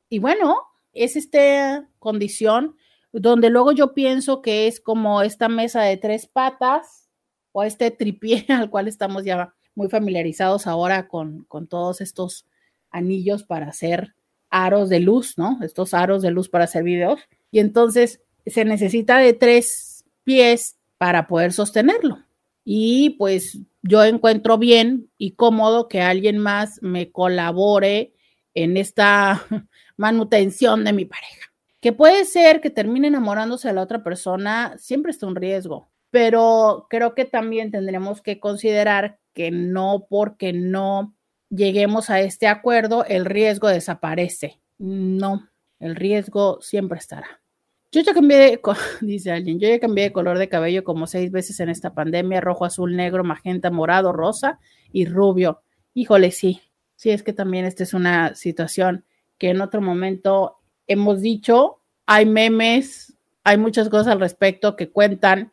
[0.09, 0.57] Y bueno,
[0.93, 2.77] es esta condición
[3.13, 7.09] donde luego yo pienso que es como esta mesa de tres patas
[7.53, 12.47] o este tripié al cual estamos ya muy familiarizados ahora con, con todos estos
[12.91, 14.15] anillos para hacer
[14.51, 15.59] aros de luz, ¿no?
[15.63, 17.21] Estos aros de luz para hacer videos.
[17.51, 19.94] Y entonces se necesita de tres
[20.25, 22.19] pies para poder sostenerlo.
[22.65, 28.15] Y pues yo encuentro bien y cómodo que alguien más me colabore
[28.55, 29.45] en esta
[29.97, 31.53] manutención de mi pareja.
[31.81, 36.87] Que puede ser que termine enamorándose de la otra persona, siempre está un riesgo, pero
[36.89, 41.15] creo que también tendremos que considerar que no porque no
[41.51, 44.61] lleguemos a este acuerdo, el riesgo desaparece.
[44.79, 47.43] No, el riesgo siempre estará.
[47.95, 48.61] Yo ya cambié, de,
[49.03, 52.41] dice alguien, yo ya cambié de color de cabello como seis veces en esta pandemia,
[52.41, 54.59] rojo, azul, negro, magenta, morado, rosa
[54.93, 55.63] y rubio.
[55.95, 56.61] Híjole, sí,
[56.97, 59.05] sí, es que también esta es una situación
[59.39, 60.57] que en otro momento
[60.89, 65.53] hemos dicho, hay memes, hay muchas cosas al respecto que cuentan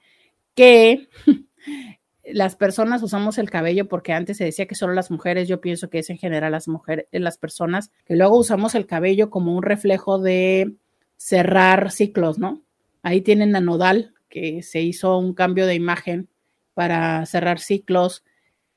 [0.56, 1.10] que
[2.24, 5.92] las personas usamos el cabello porque antes se decía que solo las mujeres, yo pienso
[5.92, 9.62] que es en general las mujeres, las personas, que luego usamos el cabello como un
[9.62, 10.76] reflejo de
[11.22, 12.64] cerrar ciclos, ¿no?
[13.04, 16.30] Ahí tienen a Nodal, que se hizo un cambio de imagen
[16.74, 18.24] para cerrar ciclos.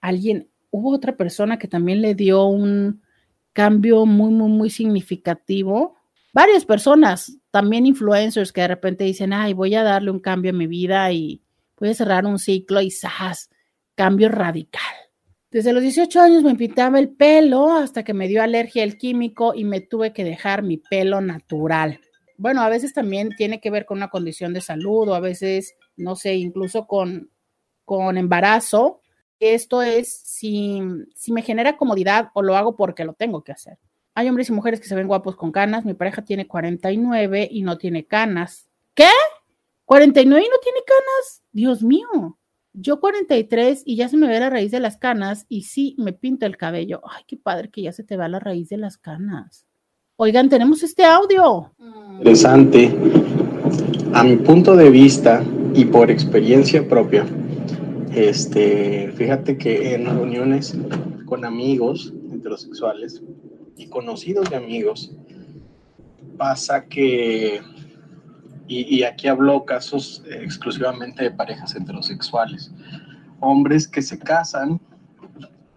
[0.02, 3.02] Alguien, hubo otra persona que también le dio un
[3.54, 5.96] cambio muy, muy, muy significativo.
[6.35, 10.54] Varias personas, también influencers que de repente dicen, ay, voy a darle un cambio a
[10.54, 11.40] mi vida y
[11.78, 13.48] voy a cerrar un ciclo y ¡zas!
[13.94, 14.83] Cambio radical.
[15.50, 19.54] Desde los 18 años me pintaba el pelo hasta que me dio alergia el químico
[19.54, 22.00] y me tuve que dejar mi pelo natural
[22.44, 25.76] bueno, a veces también tiene que ver con una condición de salud o a veces,
[25.96, 27.30] no sé, incluso con,
[27.87, 29.00] con embarazo.
[29.40, 30.78] Esto es si,
[31.14, 33.78] si me genera comodidad o lo hago porque lo tengo que hacer.
[34.14, 35.87] Hay hombres y mujeres que se ven guapos con canas.
[35.87, 38.68] Mi pareja tiene 49 y no tiene canas.
[38.92, 39.09] ¿Qué?
[39.87, 41.42] ¿49 y no tiene canas?
[41.50, 42.38] Dios mío.
[42.74, 46.12] Yo 43 y ya se me ve la raíz de las canas y sí me
[46.12, 47.00] pinto el cabello.
[47.11, 49.64] Ay, qué padre que ya se te va la raíz de las canas.
[50.16, 51.72] Oigan, tenemos este audio.
[52.18, 52.96] Interesante.
[54.12, 55.42] A mi punto de vista
[55.74, 57.27] y por experiencia propia,
[58.12, 60.79] este, fíjate que en reuniones
[61.24, 63.24] con amigos heterosexuales
[63.77, 65.11] y conocidos de amigos,
[66.38, 67.61] pasa que,
[68.68, 72.70] y, aquí hablo casos exclusivamente de parejas heterosexuales,
[73.40, 74.81] hombres que se casan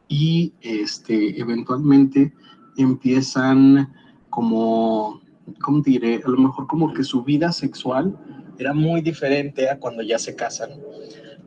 [0.07, 2.31] y este, eventualmente
[2.77, 3.96] empiezan
[4.29, 5.21] como,
[5.61, 6.21] ¿cómo diré?
[6.25, 8.15] A lo mejor como que su vida sexual
[8.59, 10.71] era muy diferente a cuando ya se casan.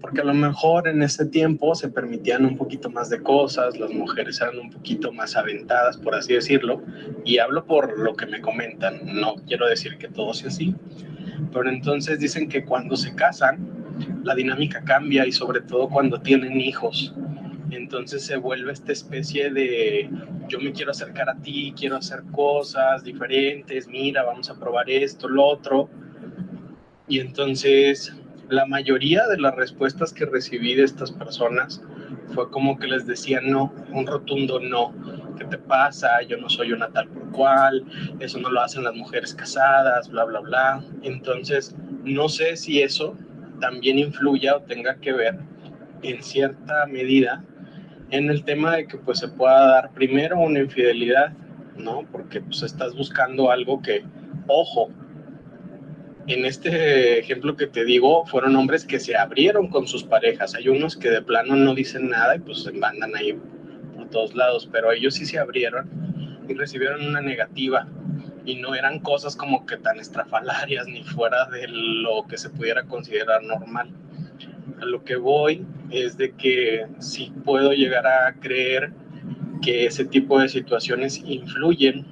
[0.00, 3.92] Porque a lo mejor en ese tiempo se permitían un poquito más de cosas, las
[3.92, 6.82] mujeres eran un poquito más aventadas, por así decirlo,
[7.24, 10.74] y hablo por lo que me comentan, no quiero decir que todo sea así,
[11.52, 13.58] pero entonces dicen que cuando se casan,
[14.24, 17.14] la dinámica cambia y sobre todo cuando tienen hijos.
[17.70, 20.10] Entonces se vuelve esta especie de
[20.48, 25.28] yo me quiero acercar a ti, quiero hacer cosas diferentes, mira, vamos a probar esto,
[25.28, 25.88] lo otro.
[27.06, 28.14] Y entonces
[28.48, 31.80] la mayoría de las respuestas que recibí de estas personas
[32.34, 34.92] fue como que les decía no, un rotundo no.
[35.38, 36.20] ¿Qué te pasa?
[36.22, 37.84] Yo no soy una tal por cual,
[38.18, 40.84] eso no lo hacen las mujeres casadas, bla, bla, bla.
[41.02, 43.16] Entonces, no sé si eso
[43.60, 45.38] también influya o tenga que ver
[46.02, 47.44] en cierta medida
[48.10, 51.32] en el tema de que pues se pueda dar primero una infidelidad,
[51.76, 52.04] ¿no?
[52.10, 54.04] Porque pues estás buscando algo que,
[54.46, 54.90] ojo,
[56.26, 60.54] en este ejemplo que te digo, fueron hombres que se abrieron con sus parejas.
[60.54, 63.38] Hay unos que de plano no dicen nada y pues se mandan ahí
[63.96, 65.88] por todos lados, pero ellos sí se abrieron
[66.48, 67.88] y recibieron una negativa
[68.44, 72.84] y no eran cosas como que tan estrafalarias ni fuera de lo que se pudiera
[72.84, 73.90] considerar normal.
[74.80, 78.92] A lo que voy es de que sí puedo llegar a creer
[79.62, 82.06] que ese tipo de situaciones influyen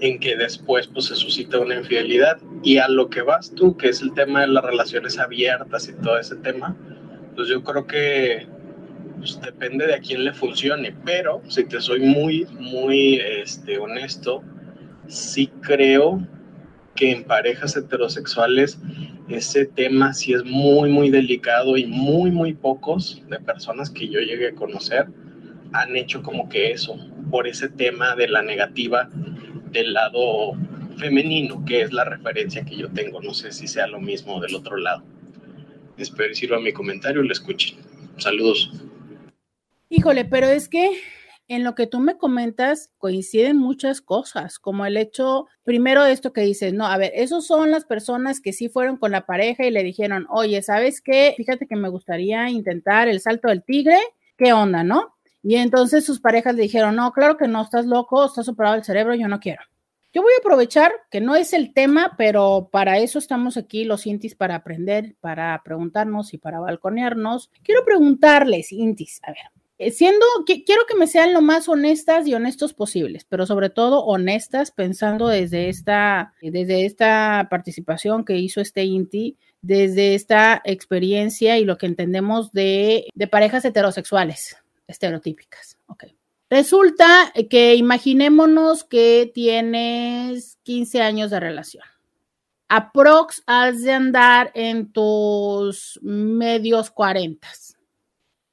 [0.00, 2.38] en que después pues se suscita una infidelidad.
[2.62, 5.92] Y a lo que vas tú que es el tema de las relaciones abiertas y
[6.02, 6.76] todo ese tema
[7.34, 8.46] pues yo creo que
[9.18, 10.94] pues, depende de a quién le funcione.
[11.04, 14.42] Pero si te soy muy muy este honesto
[15.06, 16.26] sí creo
[16.94, 18.78] que en parejas heterosexuales
[19.28, 24.20] ese tema sí es muy, muy delicado y muy, muy pocos de personas que yo
[24.20, 25.06] llegué a conocer
[25.72, 26.96] han hecho como que eso,
[27.30, 29.08] por ese tema de la negativa
[29.70, 30.52] del lado
[30.98, 33.22] femenino, que es la referencia que yo tengo.
[33.22, 35.02] No sé si sea lo mismo del otro lado.
[35.96, 37.78] Espero y sirva mi comentario y lo escuchen.
[38.18, 38.70] Saludos.
[39.88, 40.90] Híjole, pero es que
[41.52, 46.40] en lo que tú me comentas coinciden muchas cosas, como el hecho, primero esto que
[46.40, 49.70] dices, no, a ver, esos son las personas que sí fueron con la pareja y
[49.70, 51.34] le dijeron, oye, ¿sabes qué?
[51.36, 53.98] Fíjate que me gustaría intentar el salto del tigre,
[54.36, 55.14] ¿qué onda, no?
[55.42, 58.84] Y entonces sus parejas le dijeron, no, claro que no, estás loco, estás operado el
[58.84, 59.62] cerebro, yo no quiero.
[60.14, 64.06] Yo voy a aprovechar que no es el tema, pero para eso estamos aquí los
[64.06, 67.50] Intis, para aprender, para preguntarnos y para balconearnos.
[67.62, 72.34] Quiero preguntarles, Intis, a ver, eh, siendo, quiero que me sean lo más honestas y
[72.34, 78.84] honestos posibles, pero sobre todo honestas, pensando desde esta, desde esta participación que hizo este
[78.84, 84.56] INTI, desde esta experiencia y lo que entendemos de, parejas heterosexuales
[84.86, 85.76] estereotípicas.
[86.48, 91.84] Resulta que imaginémonos que tienes 15 años de relación.
[92.68, 97.76] Aprox has de andar en tus medios cuarentas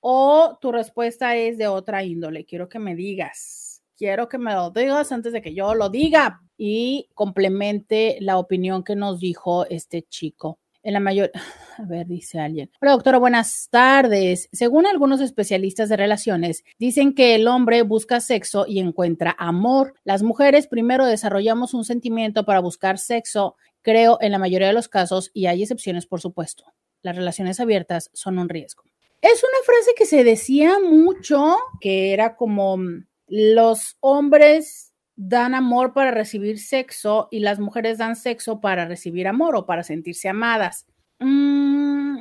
[0.00, 2.44] O tu respuesta es de otra índole.
[2.44, 6.42] Quiero que me digas, quiero que me lo digas antes de que yo lo diga,
[6.56, 10.58] y complemente la opinión que nos dijo este chico.
[10.82, 11.32] En la mayor,
[11.78, 12.70] a ver, dice alguien.
[12.80, 14.48] Hola doctora, buenas tardes.
[14.52, 19.94] Según algunos especialistas de relaciones, dicen que el hombre busca sexo y encuentra amor.
[20.04, 24.88] Las mujeres primero desarrollamos un sentimiento para buscar sexo, creo, en la mayoría de los
[24.88, 26.64] casos, y hay excepciones, por supuesto.
[27.02, 28.84] Las relaciones abiertas son un riesgo.
[29.22, 35.94] Es una frase que se decía mucho, que era como mm, los hombres dan amor
[35.94, 40.86] para recibir sexo y las mujeres dan sexo para recibir amor o para sentirse amadas.
[41.18, 42.18] Mm,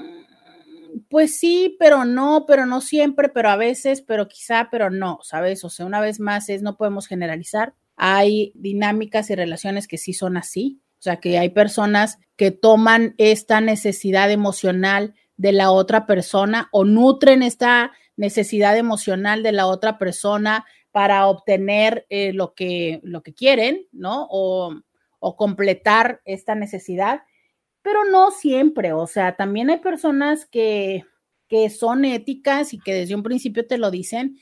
[1.09, 5.63] pues sí, pero no, pero no siempre, pero a veces, pero quizá, pero no, ¿sabes?
[5.65, 7.73] O sea, una vez más es, no podemos generalizar.
[7.97, 10.81] Hay dinámicas y relaciones que sí son así.
[10.99, 16.85] O sea, que hay personas que toman esta necesidad emocional de la otra persona o
[16.85, 20.65] nutren esta necesidad emocional de la otra persona
[20.95, 24.29] para obtener eh, lo, que, lo que quieren, ¿no?
[24.31, 24.81] O,
[25.37, 27.23] completar esta necesidad,
[27.81, 31.03] pero no siempre, o sea, también hay personas que,
[31.49, 34.39] que son éticas y que desde un principio te lo dicen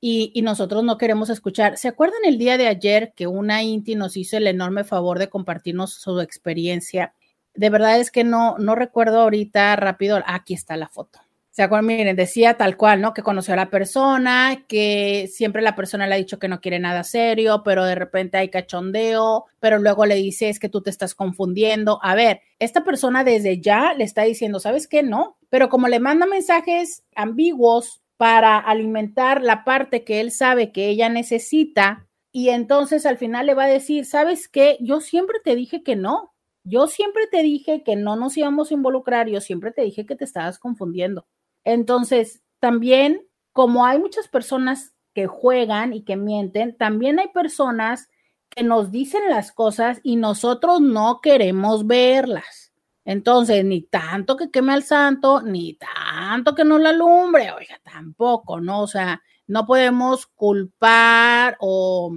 [0.00, 1.76] y, y, nosotros no queremos escuchar.
[1.76, 5.28] ¿Se acuerdan el día de ayer que una Inti nos hizo el enorme favor de
[5.28, 7.14] compartirnos su experiencia?
[7.54, 11.20] De verdad es que no, no recuerdo ahorita rápido, aquí está la foto.
[11.54, 11.84] ¿Se acuerdan?
[11.84, 13.12] Miren, decía tal cual, ¿no?
[13.12, 16.78] Que conoció a la persona, que siempre la persona le ha dicho que no quiere
[16.78, 20.88] nada serio, pero de repente hay cachondeo, pero luego le dice es que tú te
[20.88, 21.98] estás confundiendo.
[22.02, 25.02] A ver, esta persona desde ya le está diciendo, ¿sabes qué?
[25.02, 30.88] No, pero como le manda mensajes ambiguos para alimentar la parte que él sabe que
[30.88, 34.78] ella necesita, y entonces al final le va a decir, ¿sabes qué?
[34.80, 36.32] Yo siempre te dije que no.
[36.64, 40.16] Yo siempre te dije que no nos íbamos a involucrar, yo siempre te dije que
[40.16, 41.26] te estabas confundiendo.
[41.64, 48.08] Entonces, también, como hay muchas personas que juegan y que mienten, también hay personas
[48.48, 52.72] que nos dicen las cosas y nosotros no queremos verlas.
[53.04, 58.60] Entonces, ni tanto que queme al santo, ni tanto que no la alumbre, oiga, tampoco,
[58.60, 58.82] ¿no?
[58.82, 62.12] O sea, no podemos culpar o,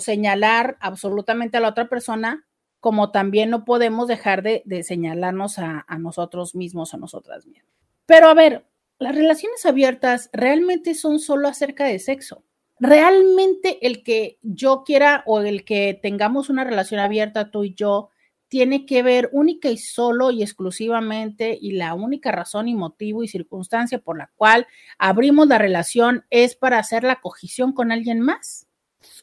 [0.00, 2.46] señalar absolutamente a la otra persona,
[2.80, 7.70] como también no podemos dejar de, señalarnos a, a nosotros mismos o nosotras mismas.
[8.06, 8.64] Pero a ver,
[9.02, 12.44] las relaciones abiertas realmente son solo acerca de sexo.
[12.78, 18.10] Realmente el que yo quiera o el que tengamos una relación abierta tú y yo
[18.48, 23.28] tiene que ver única y solo y exclusivamente y la única razón y motivo y
[23.28, 24.66] circunstancia por la cual
[24.98, 28.66] abrimos la relación es para hacer la cogición con alguien más.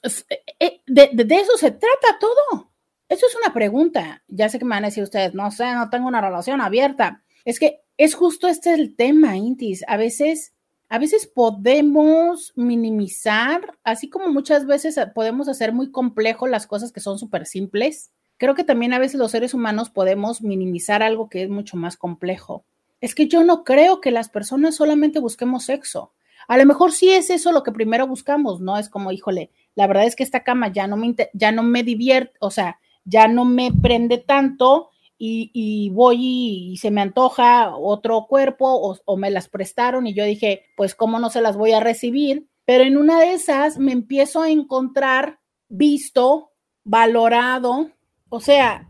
[0.04, 2.72] Eh, eh, de, de, eso se trata todo.
[3.08, 4.24] Eso es una pregunta.
[4.28, 7.24] Ya sé que me van a decir ustedes, no sé, no tengo una relación abierta.
[7.46, 9.84] Es que es justo este el tema, Intis.
[9.88, 10.54] A veces,
[10.89, 17.00] a veces podemos minimizar, así como muchas veces podemos hacer muy complejo las cosas que
[17.00, 21.43] son súper simples creo que también a veces los seres humanos podemos minimizar algo que
[21.43, 22.66] es mucho más complejo.
[23.02, 26.14] Es que yo no creo que las personas solamente busquemos sexo.
[26.47, 28.78] A lo mejor sí es eso lo que primero buscamos, ¿no?
[28.78, 31.84] Es como, híjole, la verdad es que esta cama ya no me, ya no me
[31.84, 34.89] divierte, o sea, ya no me prende tanto
[35.22, 40.24] y, voy y, se me antoja otro cuerpo o, o me las prestaron y yo
[40.24, 42.47] dije, pues, ¿cómo no se las voy a recibir?
[42.65, 46.51] Pero en una de esas me empiezo a encontrar visto,
[46.84, 47.91] valorado,
[48.30, 48.89] o sea,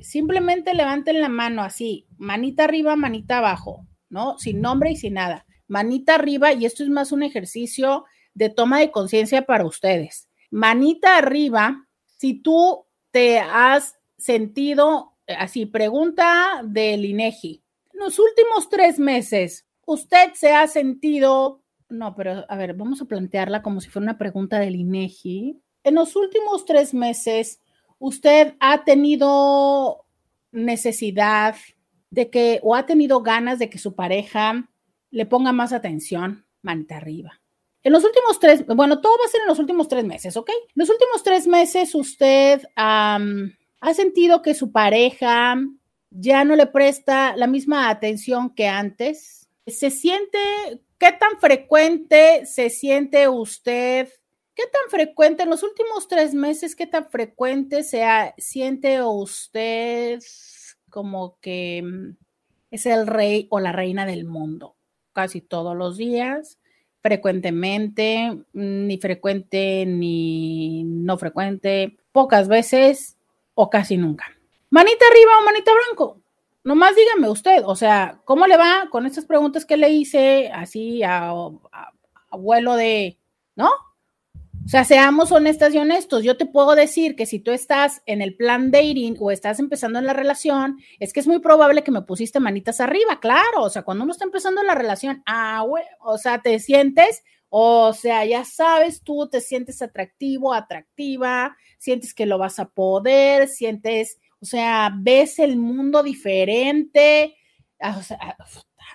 [0.00, 4.38] simplemente levanten la mano así, manita arriba, manita abajo, ¿no?
[4.38, 5.46] Sin nombre y sin nada.
[5.66, 8.04] Manita arriba, y esto es más un ejercicio
[8.34, 10.28] de toma de conciencia para ustedes.
[10.50, 17.62] Manita arriba, si tú te has sentido así, pregunta del INEGI.
[17.92, 23.06] En los últimos tres meses, ¿usted se ha sentido, no, pero a ver, vamos a
[23.06, 25.60] plantearla como si fuera una pregunta del INEGI.
[25.84, 27.60] En los últimos tres meses,
[27.98, 30.04] usted ha tenido
[30.52, 31.56] necesidad
[32.10, 34.70] de que o ha tenido ganas de que su pareja
[35.10, 37.40] le ponga más atención, manita arriba.
[37.82, 40.50] En los últimos tres, bueno, todo va a ser en los últimos tres meses, ¿ok?
[40.50, 42.62] En los últimos tres meses usted
[43.80, 45.56] ha sentido que su pareja
[46.10, 49.48] ya no le presta la misma atención que antes.
[49.66, 50.38] ¿Se siente,
[50.98, 54.08] qué tan frecuente se siente usted
[54.58, 58.04] ¿Qué tan frecuente en los últimos tres meses, qué tan frecuente se
[58.38, 60.18] siente usted
[60.90, 62.16] como que mm,
[62.72, 64.74] es el rey o la reina del mundo?
[65.12, 66.58] Casi todos los días,
[67.02, 73.16] frecuentemente, mm, ni frecuente ni no frecuente, pocas veces
[73.60, 74.26] o casi nunca.
[74.70, 76.20] Manita arriba o manita blanco.
[76.62, 81.02] Nomás dígame usted, o sea, ¿cómo le va con estas preguntas que le hice así
[81.02, 81.32] a,
[82.30, 83.18] abuelo de,
[83.56, 83.66] ¿no?
[83.66, 86.22] O sea, seamos honestas y honestos.
[86.22, 89.98] Yo te puedo decir que si tú estás en el plan dating o estás empezando
[89.98, 93.62] en la relación, es que es muy probable que me pusiste manitas arriba, claro.
[93.62, 95.64] O sea, cuando uno está empezando la relación, ah,
[96.00, 102.26] o sea, te sientes, o sea, ya sabes, tú te sientes atractivo, atractiva, sientes que
[102.26, 107.36] lo vas a poder, sientes, o sea, ves el mundo diferente.
[107.80, 108.36] Ah, sea,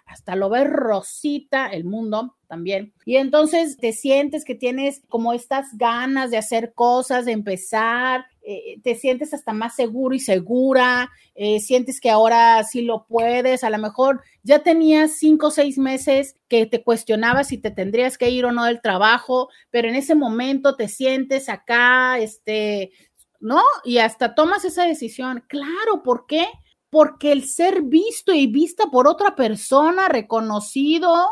[0.05, 2.93] hasta lo ves rosita el mundo también.
[3.05, 8.79] Y entonces te sientes que tienes como estas ganas de hacer cosas, de empezar, eh,
[8.83, 13.69] te sientes hasta más seguro y segura, eh, sientes que ahora sí lo puedes, a
[13.69, 18.29] lo mejor ya tenías cinco o seis meses que te cuestionabas si te tendrías que
[18.29, 22.91] ir o no del trabajo, pero en ese momento te sientes acá, este,
[23.39, 23.61] ¿no?
[23.83, 25.43] Y hasta tomas esa decisión.
[25.47, 26.45] Claro, ¿por qué?
[26.93, 31.25] porque el ser visto y vista por otra persona, reconocido,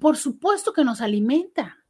[0.00, 1.84] por supuesto que nos alimenta.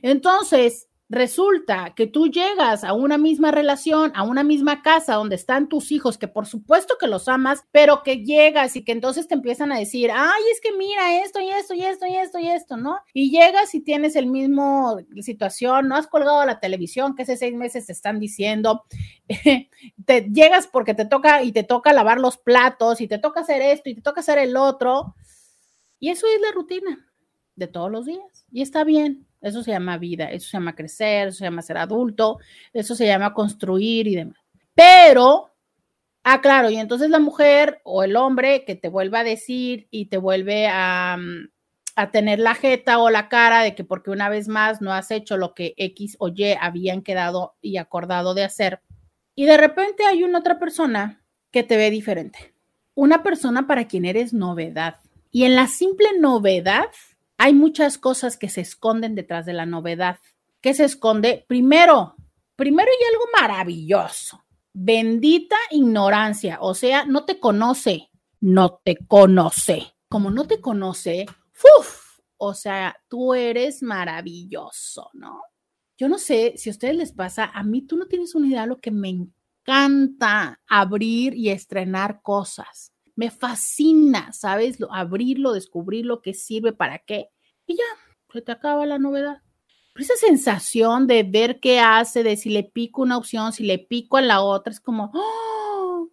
[0.00, 5.68] Entonces, resulta que tú llegas a una misma relación, a una misma casa donde están
[5.68, 9.34] tus hijos, que por supuesto que los amas, pero que llegas y que entonces te
[9.34, 12.48] empiezan a decir, ay, es que mira esto y esto y esto y esto y
[12.48, 13.00] esto, ¿no?
[13.12, 17.54] Y llegas y tienes el mismo situación, no has colgado la televisión que hace seis
[17.54, 18.84] meses te están diciendo,
[20.06, 23.62] te llegas porque te toca y te toca lavar los platos y te toca hacer
[23.62, 25.16] esto y te toca hacer el otro.
[25.98, 27.10] Y eso es la rutina
[27.56, 28.46] de todos los días.
[28.52, 31.78] Y está bien, eso se llama vida, eso se llama crecer, eso se llama ser
[31.78, 32.38] adulto,
[32.72, 34.38] eso se llama construir y demás.
[34.74, 35.50] Pero,
[36.24, 40.06] ah, claro, y entonces la mujer o el hombre que te vuelve a decir y
[40.06, 41.18] te vuelve a,
[41.96, 45.10] a tener la jeta o la cara de que porque una vez más no has
[45.10, 48.80] hecho lo que X o Y habían quedado y acordado de hacer.
[49.34, 52.54] Y de repente hay una otra persona que te ve diferente.
[52.94, 54.96] Una persona para quien eres novedad.
[55.30, 56.90] Y en la simple novedad
[57.42, 60.18] hay muchas cosas que se esconden detrás de la novedad.
[60.60, 61.46] ¿Qué se esconde?
[61.48, 62.14] Primero,
[62.54, 64.44] primero hay algo maravilloso.
[64.74, 66.58] Bendita ignorancia.
[66.60, 68.10] O sea, no te conoce.
[68.40, 69.94] No te conoce.
[70.10, 71.24] Como no te conoce,
[71.78, 72.20] ¡Uf!
[72.36, 75.40] O sea, tú eres maravilloso, ¿no?
[75.96, 78.62] Yo no sé si a ustedes les pasa, a mí tú no tienes una idea
[78.62, 82.89] de lo que me encanta abrir y estrenar cosas.
[83.20, 84.78] Me fascina, ¿sabes?
[84.88, 87.28] Abrirlo, descubrir lo que sirve, para qué.
[87.66, 87.84] Y ya,
[88.32, 89.42] se te acaba la novedad.
[89.92, 93.78] Pero esa sensación de ver qué hace, de si le pico una opción, si le
[93.78, 96.08] pico a la otra, es como, ¡oh!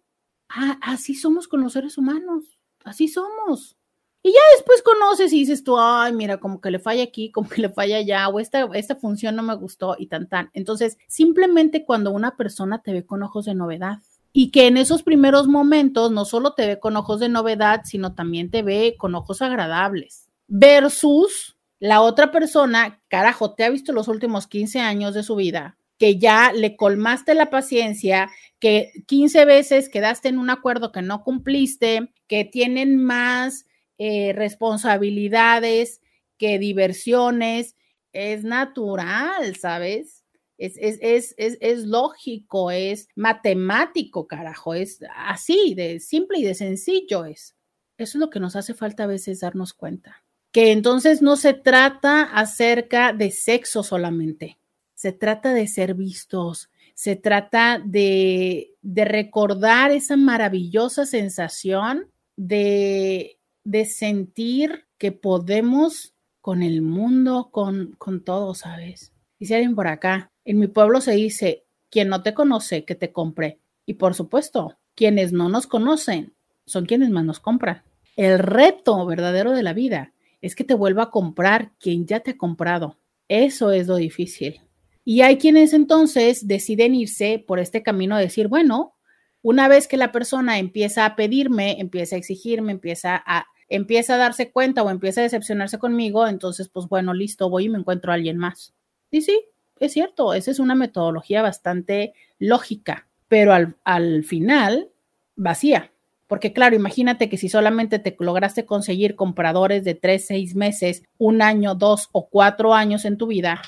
[0.50, 3.78] ah, así somos con los seres humanos, así somos.
[4.22, 7.48] Y ya después conoces y dices tú, ay, mira, como que le falla aquí, como
[7.48, 10.50] que le falla allá, o esta, esta función no me gustó y tan tan.
[10.52, 14.02] Entonces, simplemente cuando una persona te ve con ojos de novedad
[14.32, 18.14] y que en esos primeros momentos no solo te ve con ojos de novedad, sino
[18.14, 24.08] también te ve con ojos agradables, versus la otra persona, carajo, te ha visto los
[24.08, 29.88] últimos 15 años de su vida, que ya le colmaste la paciencia, que 15 veces
[29.88, 33.66] quedaste en un acuerdo que no cumpliste, que tienen más
[33.98, 36.00] eh, responsabilidades
[36.36, 37.76] que diversiones.
[38.12, 40.17] Es natural, ¿sabes?
[40.58, 47.24] Es, es, es, es, lógico, es matemático, carajo, es así, de simple y de sencillo
[47.24, 47.54] es.
[47.96, 50.24] Eso es lo que nos hace falta a veces darnos cuenta.
[50.52, 54.58] Que entonces no se trata acerca de sexo solamente,
[54.94, 63.38] se trata de ser vistos, se trata de, de recordar esa maravillosa sensación de
[63.68, 69.12] de sentir que podemos con el mundo, con, con todo, ¿sabes?
[69.38, 73.12] Dice alguien por acá, en mi pueblo se dice, quien no te conoce, que te
[73.12, 73.58] compre.
[73.84, 76.32] Y por supuesto, quienes no nos conocen
[76.64, 77.82] son quienes más nos compran.
[78.16, 82.30] El reto verdadero de la vida es que te vuelva a comprar quien ya te
[82.30, 82.96] ha comprado.
[83.28, 84.62] Eso es lo difícil.
[85.04, 88.94] Y hay quienes entonces deciden irse por este camino de decir, bueno,
[89.42, 94.16] una vez que la persona empieza a pedirme, empieza a exigirme, empieza a empieza a
[94.16, 98.12] darse cuenta o empieza a decepcionarse conmigo, entonces, pues bueno, listo, voy y me encuentro
[98.12, 98.72] a alguien más.
[99.10, 99.44] Y sí,
[99.80, 104.90] es cierto, esa es una metodología bastante lógica, pero al, al final,
[105.36, 105.92] vacía.
[106.26, 111.40] Porque claro, imagínate que si solamente te lograste conseguir compradores de tres, seis meses, un
[111.40, 113.62] año, dos o cuatro años en tu vida,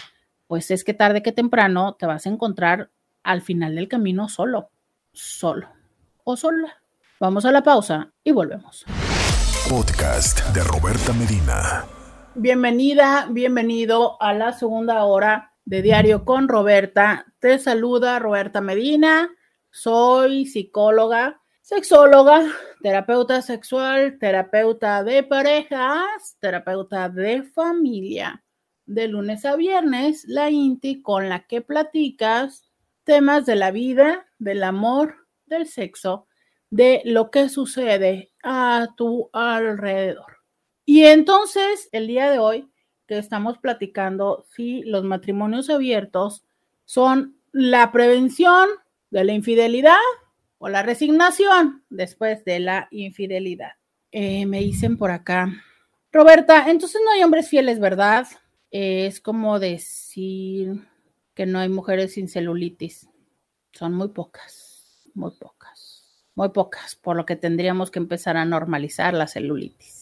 [0.46, 2.90] pues es que tarde que temprano te vas a encontrar
[3.22, 4.70] al final del camino solo,
[5.12, 5.68] solo
[6.24, 6.82] o sola.
[7.18, 8.84] Vamos a la pausa y volvemos
[9.70, 11.84] podcast de Roberta Medina.
[12.34, 17.26] Bienvenida, bienvenido a la segunda hora de Diario con Roberta.
[17.38, 19.30] Te saluda Roberta Medina.
[19.70, 22.46] Soy psicóloga, sexóloga,
[22.82, 28.44] terapeuta sexual, terapeuta de parejas, terapeuta de familia.
[28.86, 32.70] De lunes a viernes, la INTI con la que platicas
[33.04, 36.26] temas de la vida, del amor, del sexo
[36.70, 40.38] de lo que sucede a tu alrededor.
[40.84, 42.69] Y entonces, el día de hoy,
[43.10, 46.44] que estamos platicando si los matrimonios abiertos
[46.84, 48.68] son la prevención
[49.10, 49.98] de la infidelidad
[50.58, 53.72] o la resignación después de la infidelidad.
[54.12, 55.52] Eh, me dicen por acá,
[56.12, 58.26] Roberta, entonces no hay hombres fieles, ¿verdad?
[58.70, 60.86] es como decir
[61.34, 63.08] que no hay mujeres sin celulitis.
[63.72, 65.60] Son muy pocas, muy pocas
[66.34, 69.99] muy pocas, por lo que tendríamos que empezar a normalizar la celulitis.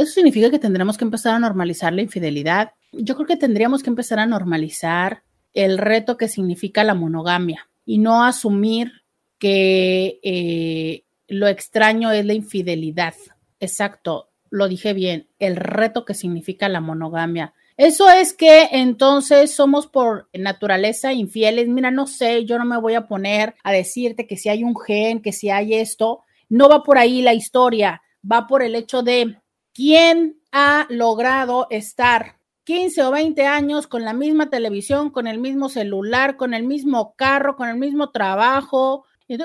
[0.00, 2.72] ¿Eso significa que tendremos que empezar a normalizar la infidelidad?
[2.92, 7.98] Yo creo que tendríamos que empezar a normalizar el reto que significa la monogamia y
[7.98, 8.92] no asumir
[9.38, 13.12] que eh, lo extraño es la infidelidad.
[13.58, 17.52] Exacto, lo dije bien, el reto que significa la monogamia.
[17.76, 21.68] Eso es que entonces somos por naturaleza infieles.
[21.68, 24.74] Mira, no sé, yo no me voy a poner a decirte que si hay un
[24.76, 26.20] gen, que si hay esto.
[26.48, 29.36] No va por ahí la historia, va por el hecho de
[29.74, 35.68] quién ha logrado estar 15 o 20 años con la misma televisión, con el mismo
[35.68, 39.04] celular, con el mismo carro, con el mismo trabajo.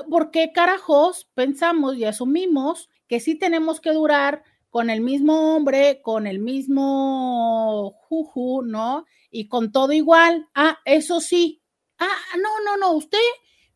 [0.09, 6.01] ¿Por qué carajos pensamos y asumimos que sí tenemos que durar con el mismo hombre,
[6.01, 9.05] con el mismo juju, ¿no?
[9.31, 10.47] Y con todo igual.
[10.53, 11.61] Ah, eso sí.
[11.97, 13.17] Ah, no, no, no, usted,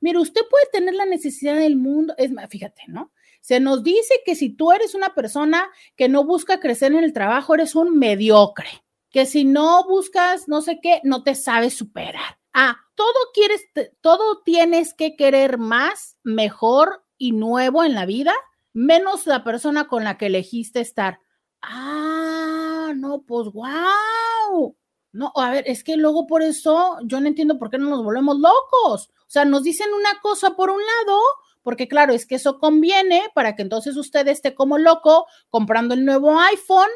[0.02, 2.14] mire, usted puede tener la necesidad del mundo.
[2.18, 3.12] Es más, fíjate, ¿no?
[3.50, 7.14] Se nos dice que si tú eres una persona que no busca crecer en el
[7.14, 8.70] trabajo, eres un mediocre,
[9.10, 12.38] que si no buscas no sé qué, no te sabes superar.
[12.54, 13.64] Ah, todo quieres,
[14.02, 18.36] todo tienes que querer más, mejor y nuevo en la vida,
[18.72, 21.20] menos la persona con la que elegiste estar.
[21.64, 24.78] Ah, no, pues wow.
[25.12, 28.04] No, a ver, es que luego por eso yo no entiendo por qué no nos
[28.04, 29.10] volvemos locos.
[29.22, 31.20] O sea, nos dicen una cosa por un lado,
[31.62, 36.05] porque claro, es que eso conviene para que entonces usted esté como loco comprando el
[36.05, 36.89] nuevo iPhone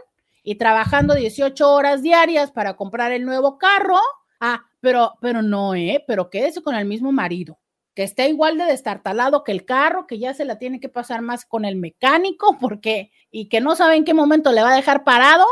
[0.44, 4.00] y trabajando 18 horas diarias para comprar el nuevo carro.
[4.40, 6.04] Ah, pero, pero no, ¿eh?
[6.06, 7.60] Pero quédese con el mismo marido,
[7.96, 11.22] que esté igual de destartalado que el carro, que ya se la tiene que pasar
[11.22, 14.76] más con el mecánico, porque, y que no sabe en qué momento le va a
[14.76, 15.46] dejar parado,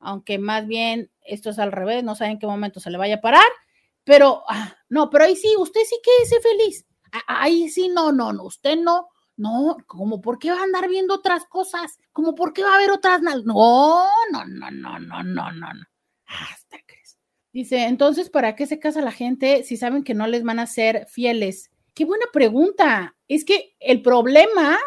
[0.00, 3.16] aunque más bien esto es al revés, no sabe en qué momento se le vaya
[3.16, 3.46] a parar,
[4.02, 6.84] pero ah, no, pero ahí sí, usted sí quédese feliz.
[7.26, 11.14] Ahí sí, no, no, no, usted no, no, como por qué va a andar viendo
[11.14, 15.22] otras cosas, como por qué va a haber otras, no, no, no, no, no, no,
[15.22, 15.84] no, no.
[16.26, 17.18] Hasta crees.
[17.52, 20.66] Dice, entonces, ¿para qué se casa la gente si saben que no les van a
[20.66, 21.70] ser fieles?
[21.94, 23.16] Qué buena pregunta.
[23.28, 24.78] Es que el problema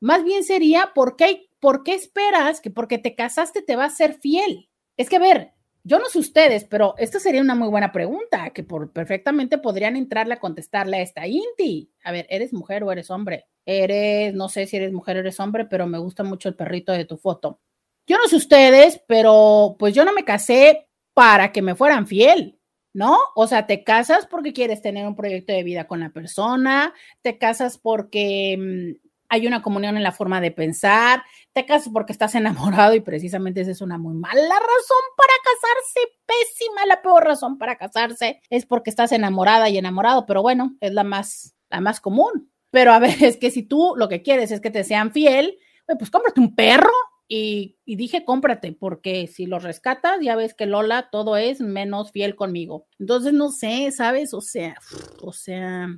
[0.00, 3.90] más bien sería, ¿por qué, ¿por qué esperas que porque te casaste te va a
[3.90, 4.70] ser fiel?
[4.96, 5.52] Es que, a ver,
[5.86, 9.94] yo no sé ustedes, pero esta sería una muy buena pregunta que por, perfectamente podrían
[9.94, 11.92] entrarle a contestarle a esta Inti.
[12.02, 13.46] A ver, ¿eres mujer o eres hombre?
[13.64, 16.90] Eres, no sé si eres mujer o eres hombre, pero me gusta mucho el perrito
[16.90, 17.60] de tu foto.
[18.04, 22.58] Yo no sé ustedes, pero pues yo no me casé para que me fueran fiel,
[22.92, 23.16] ¿no?
[23.36, 27.38] O sea, te casas porque quieres tener un proyecto de vida con la persona, te
[27.38, 31.22] casas porque mm, hay una comunión en la forma de pensar,
[31.52, 36.00] te casas porque estás enamorado y precisamente esa es una muy mala razón para casarse,
[36.26, 40.92] pésima, la peor razón para casarse es porque estás enamorada y enamorado, pero bueno, es
[40.92, 42.50] la más, la más común.
[42.70, 45.58] Pero a ver, es que si tú lo que quieres es que te sean fiel,
[45.98, 46.92] pues cómprate un perro
[47.28, 52.36] y, dije cómprate, porque si lo rescatas, ya ves que Lola todo es menos fiel
[52.36, 52.86] conmigo.
[52.98, 54.32] Entonces, no sé, ¿sabes?
[54.34, 54.76] O sea,
[55.20, 55.88] o sea,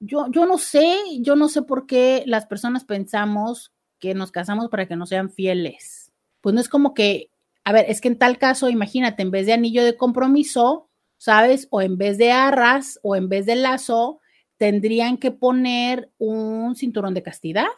[0.00, 4.68] yo, yo no sé, yo no sé por qué las personas pensamos que nos casamos
[4.68, 6.10] para que nos sean fieles.
[6.40, 7.30] Pues no es como que,
[7.64, 10.88] a ver, es que en tal caso, imagínate, en vez de anillo de compromiso,
[11.18, 11.68] ¿sabes?
[11.70, 14.20] O en vez de arras o en vez de lazo,
[14.56, 17.68] tendrían que poner un cinturón de castidad,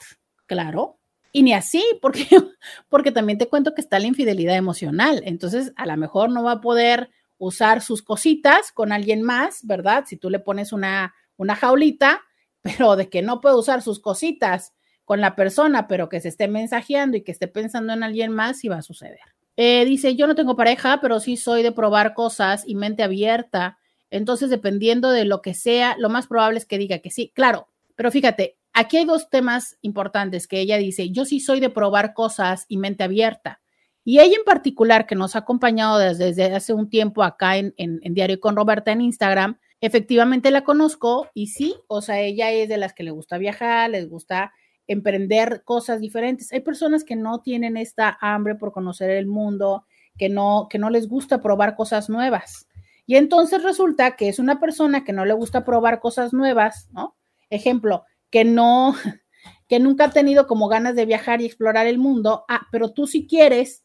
[0.46, 0.98] claro.
[1.32, 2.26] Y ni así, porque,
[2.88, 5.22] porque también te cuento que está la infidelidad emocional.
[5.24, 10.04] Entonces, a lo mejor no va a poder usar sus cositas con alguien más, ¿verdad?
[10.06, 11.12] Si tú le pones una
[11.42, 12.22] una jaulita,
[12.62, 14.72] pero de que no puede usar sus cositas
[15.04, 18.58] con la persona, pero que se esté mensajeando y que esté pensando en alguien más,
[18.58, 19.18] sí va a suceder.
[19.56, 23.78] Eh, dice, yo no tengo pareja, pero sí soy de probar cosas y mente abierta.
[24.10, 27.32] Entonces, dependiendo de lo que sea, lo más probable es que diga que sí.
[27.34, 31.70] Claro, pero fíjate, aquí hay dos temas importantes que ella dice, yo sí soy de
[31.70, 33.60] probar cosas y mente abierta.
[34.04, 38.00] Y ella en particular, que nos ha acompañado desde, hace un tiempo acá en, en,
[38.02, 42.68] en Diario con Roberta en Instagram, Efectivamente la conozco y sí, o sea, ella es
[42.68, 44.52] de las que le gusta viajar, les gusta
[44.86, 46.52] emprender cosas diferentes.
[46.52, 49.84] Hay personas que no tienen esta hambre por conocer el mundo,
[50.16, 52.68] que no, que no les gusta probar cosas nuevas.
[53.06, 57.16] Y entonces resulta que es una persona que no le gusta probar cosas nuevas, ¿no?
[57.50, 58.94] Ejemplo, que no,
[59.68, 62.44] que nunca ha tenido como ganas de viajar y explorar el mundo.
[62.48, 63.81] Ah, pero tú si quieres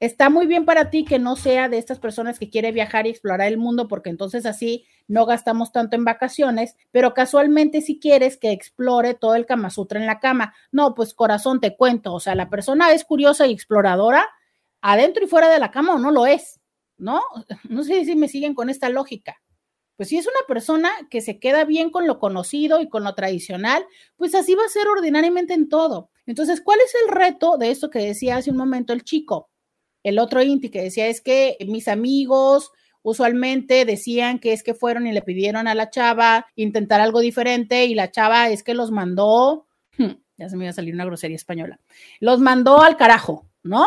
[0.00, 3.10] está muy bien para ti que no sea de estas personas que quiere viajar y
[3.10, 8.38] explorar el mundo, porque entonces así no gastamos tanto en vacaciones, pero casualmente si quieres
[8.38, 12.20] que explore todo el Kama Sutra en la cama, no, pues corazón, te cuento, o
[12.20, 14.26] sea, la persona es curiosa y exploradora
[14.80, 16.60] adentro y fuera de la cama o no lo es,
[16.96, 17.20] ¿no?
[17.68, 19.40] No sé si me siguen con esta lógica.
[19.96, 23.14] Pues si es una persona que se queda bien con lo conocido y con lo
[23.14, 23.84] tradicional,
[24.16, 26.08] pues así va a ser ordinariamente en todo.
[26.24, 29.50] Entonces, ¿cuál es el reto de esto que decía hace un momento el chico?
[30.02, 32.72] El otro Inti que decía es que mis amigos
[33.02, 37.86] usualmente decían que es que fueron y le pidieron a la chava intentar algo diferente
[37.86, 39.66] y la chava es que los mandó,
[39.98, 41.80] hmm, ya se me iba a salir una grosería española,
[42.18, 43.86] los mandó al carajo, ¿no?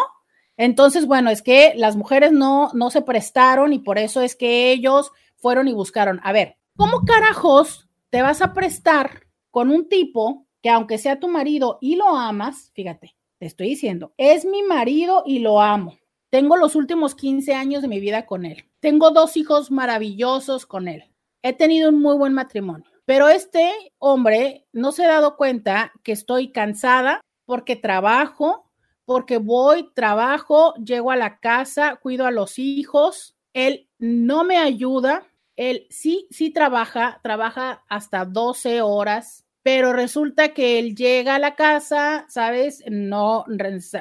[0.55, 4.71] Entonces, bueno, es que las mujeres no, no se prestaron y por eso es que
[4.71, 6.19] ellos fueron y buscaron.
[6.23, 11.27] A ver, ¿cómo carajos te vas a prestar con un tipo que aunque sea tu
[11.27, 15.97] marido y lo amas, fíjate, te estoy diciendo, es mi marido y lo amo
[16.33, 18.65] tengo los últimos 15 años de mi vida con él.
[18.79, 21.03] Tengo dos hijos maravillosos con él.
[21.43, 22.89] He tenido un muy buen matrimonio.
[23.05, 28.67] Pero este hombre no se ha dado cuenta que estoy cansada porque trabajo,
[29.05, 33.35] porque voy, trabajo, llego a la casa, cuido a los hijos.
[33.53, 35.27] Él no me ayuda.
[35.55, 41.55] Él sí, sí trabaja, trabaja hasta 12 horas pero resulta que él llega a la
[41.55, 42.83] casa, ¿sabes?
[42.91, 43.45] No,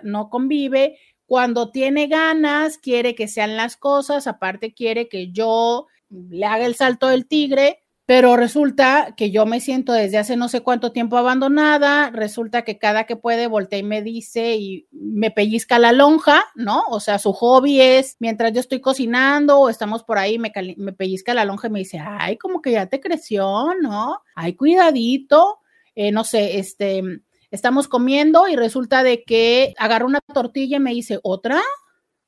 [0.02, 0.98] no convive.
[1.32, 6.74] Cuando tiene ganas, quiere que sean las cosas, aparte quiere que yo le haga el
[6.74, 11.16] salto del tigre pero resulta que yo me siento desde hace no sé cuánto tiempo
[11.16, 16.44] abandonada, resulta que cada que puede voltea y me dice y me pellizca la lonja,
[16.54, 16.82] ¿no?
[16.90, 20.50] O sea, su hobby es, mientras yo estoy cocinando o estamos por ahí, me,
[20.92, 24.20] pellizca la lonja y me dice, ay, como que ya te creció, ¿no?
[24.34, 25.60] Ay, cuidadito,
[25.94, 27.02] eh, no sé, este,
[27.52, 31.60] estamos comiendo y resulta de que agarra una tortilla y me dice, ¿otra?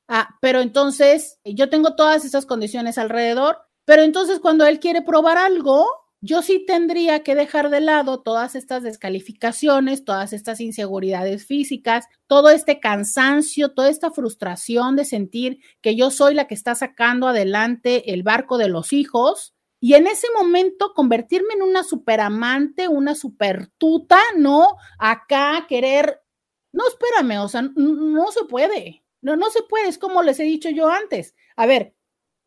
[0.07, 5.37] Ah, pero entonces yo tengo todas esas condiciones alrededor pero entonces cuando él quiere probar
[5.37, 5.87] algo,
[6.21, 12.49] yo sí tendría que dejar de lado todas estas descalificaciones, todas estas inseguridades físicas, todo
[12.49, 18.11] este cansancio, toda esta frustración de sentir que yo soy la que está sacando adelante
[18.11, 19.53] el barco de los hijos.
[19.85, 24.77] Y en ese momento convertirme en una superamante, una supertuta, ¿no?
[24.97, 26.23] Acá querer,
[26.71, 30.43] no, espérame, o sea, no, se puede, no, no se puede, es como les he
[30.43, 31.35] dicho yo antes.
[31.55, 31.93] A ver,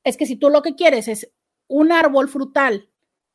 [0.02, 1.30] es que si tú lo que quieres es
[1.68, 2.90] un árbol frutal,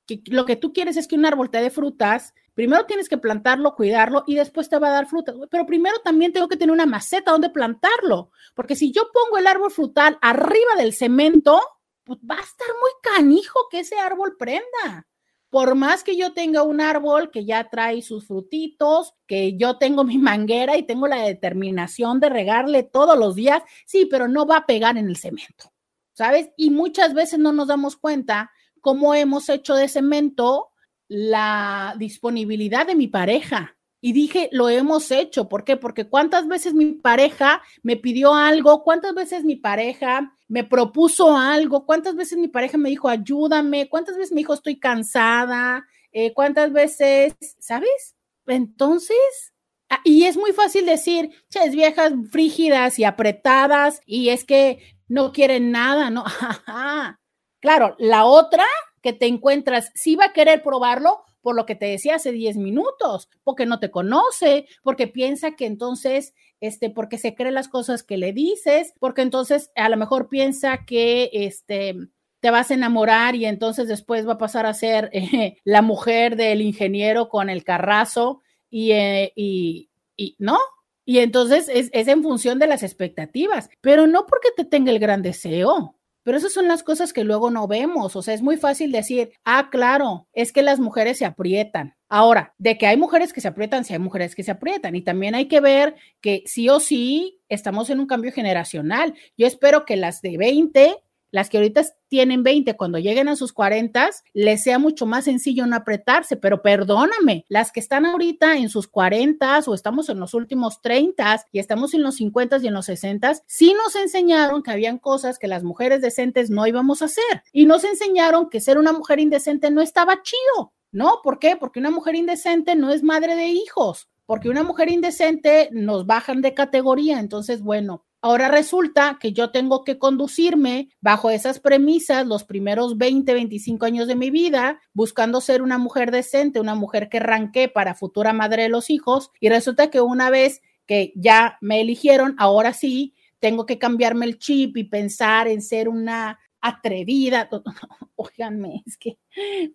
[0.06, 3.18] que lo que tú quieres es que un árbol te dé frutas, primero tienes que
[3.18, 5.38] plantarlo, cuidarlo y después te va a dar frutas.
[5.50, 9.48] Pero primero también tengo que tener una maceta donde plantarlo, porque si yo pongo el
[9.48, 11.62] árbol frutal arriba del cemento,
[12.04, 15.08] pues va a estar muy canijo que ese árbol prenda.
[15.50, 20.04] Por más que yo tenga un árbol que ya trae sus frutitos, que yo tengo
[20.04, 24.58] mi manguera y tengo la determinación de regarle todos los días, sí, pero no va
[24.58, 25.74] a pegar en el cemento.
[26.14, 26.50] ¿sabes?
[26.56, 28.52] Y muchas veces no nos damos cuenta
[28.82, 30.70] cómo hemos hecho de cemento
[31.08, 33.76] la disponibilidad de mi pareja.
[34.06, 35.48] Y dije, lo hemos hecho.
[35.48, 35.78] ¿Por qué?
[35.78, 41.86] Porque cuántas veces mi pareja me pidió algo, cuántas veces mi pareja me propuso algo,
[41.86, 46.74] cuántas veces mi pareja me dijo, ayúdame, cuántas veces me dijo, estoy cansada, eh, cuántas
[46.74, 48.18] veces, ¿sabes?
[48.46, 49.54] Entonces,
[49.90, 55.32] ah, y es muy fácil decir, ches, viejas frígidas y apretadas, y es que no
[55.32, 56.26] quieren nada, ¿no?
[57.62, 58.66] claro, la otra
[59.02, 62.58] que te encuentras, sí va a querer probarlo por lo que te decía hace 10
[62.58, 68.02] minutos, porque no te conoce, porque piensa que entonces, este, porque se cree las cosas
[68.02, 71.96] que le dices, porque entonces a lo mejor piensa que, este,
[72.40, 76.36] te vas a enamorar y entonces después va a pasar a ser eh, la mujer
[76.36, 80.58] del ingeniero con el carrazo y, eh, y, y, ¿no?
[81.06, 85.22] Y entonces es, en función de las expectativas, pero no porque te tenga el gran
[85.22, 85.96] deseo.
[86.24, 88.16] Pero esas son las cosas que luego no vemos.
[88.16, 91.96] O sea, es muy fácil decir, ah, claro, es que las mujeres se aprietan.
[92.10, 94.96] Ahora, de que hay mujeres que se aprietan, sí hay mujeres que se aprietan.
[94.96, 99.14] Y también hay que ver que sí o sí estamos en un cambio generacional.
[99.38, 100.96] Yo espero que las de 20
[101.34, 105.66] las que ahorita tienen 20, cuando lleguen a sus 40, les sea mucho más sencillo
[105.66, 110.36] no apretarse, pero perdóname, las que están ahorita en sus 40 o estamos en los
[110.36, 114.70] últimos 30 y estamos en los 50 y en los 60, sí nos enseñaron que
[114.70, 118.78] habían cosas que las mujeres decentes no íbamos a hacer y nos enseñaron que ser
[118.78, 120.72] una mujer indecente no estaba chido.
[120.92, 121.22] ¿No?
[121.24, 121.56] ¿Por qué?
[121.56, 126.44] Porque una mujer indecente no es madre de hijos, porque una mujer indecente nos bajan
[126.44, 127.20] de categoría.
[127.20, 133.34] Entonces, bueno, Ahora resulta que yo tengo que conducirme bajo esas premisas los primeros 20,
[133.34, 137.96] 25 años de mi vida, buscando ser una mujer decente, una mujer que ranqué para
[137.96, 139.30] futura madre de los hijos.
[139.42, 144.40] Y resulta que una vez que ya me eligieron, ahora sí, tengo que cambiarme el
[144.40, 147.50] chip y pensar en ser una atrevida.
[148.16, 149.20] Óiganme, es que,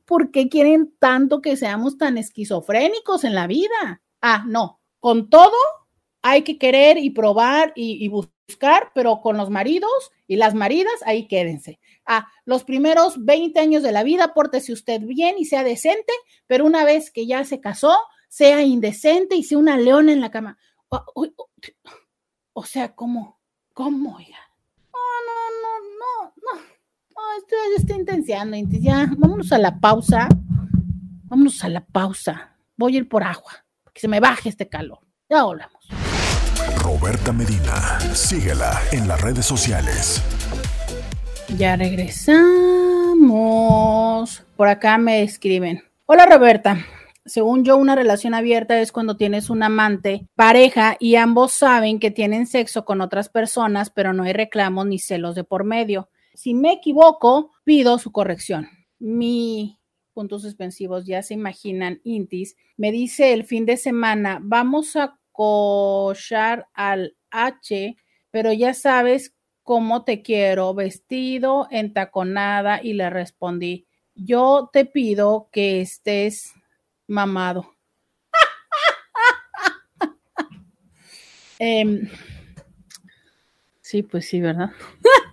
[0.06, 4.00] ¿por qué quieren tanto que seamos tan esquizofrénicos en la vida?
[4.22, 5.52] Ah, no, con todo
[6.22, 10.54] hay que querer y probar y, y buscar buscar, pero con los maridos y las
[10.54, 11.78] maridas, ahí quédense.
[12.06, 16.12] Ah, los primeros 20 años de la vida, pórtese usted bien y sea decente,
[16.46, 17.96] pero una vez que ya se casó,
[18.28, 20.58] sea indecente y sea una leona en la cama.
[22.54, 23.38] O, sea, ¿cómo?
[23.74, 24.38] ¿Cómo, oiga?
[24.92, 26.60] No, no, no, no, no.
[27.14, 30.28] no estoy, estoy intenciando, ya, vámonos a la pausa.
[31.24, 32.56] Vámonos a la pausa.
[32.76, 33.52] Voy a ir por agua,
[33.92, 35.00] que se me baje este calor.
[35.28, 35.97] Ya volvemos.
[37.00, 38.00] Roberta Medina.
[38.12, 40.20] Síguela en las redes sociales.
[41.56, 42.24] Ya regresamos.
[44.56, 45.84] Por acá me escriben.
[46.06, 46.84] Hola Roberta.
[47.24, 52.10] Según yo, una relación abierta es cuando tienes un amante, pareja y ambos saben que
[52.10, 56.08] tienen sexo con otras personas, pero no hay reclamos ni celos de por medio.
[56.34, 58.70] Si me equivoco, pido su corrección.
[58.98, 59.78] Mi
[60.14, 66.66] puntos suspensivos, ya se imaginan, Intis, me dice el fin de semana, vamos a cochar
[66.74, 67.96] al H,
[68.32, 73.86] pero ya sabes cómo te quiero, vestido, entaconada, y le respondí,
[74.16, 76.54] yo te pido que estés
[77.06, 77.72] mamado.
[81.60, 82.08] Em,
[83.80, 84.70] sí, pues sí, ¿verdad?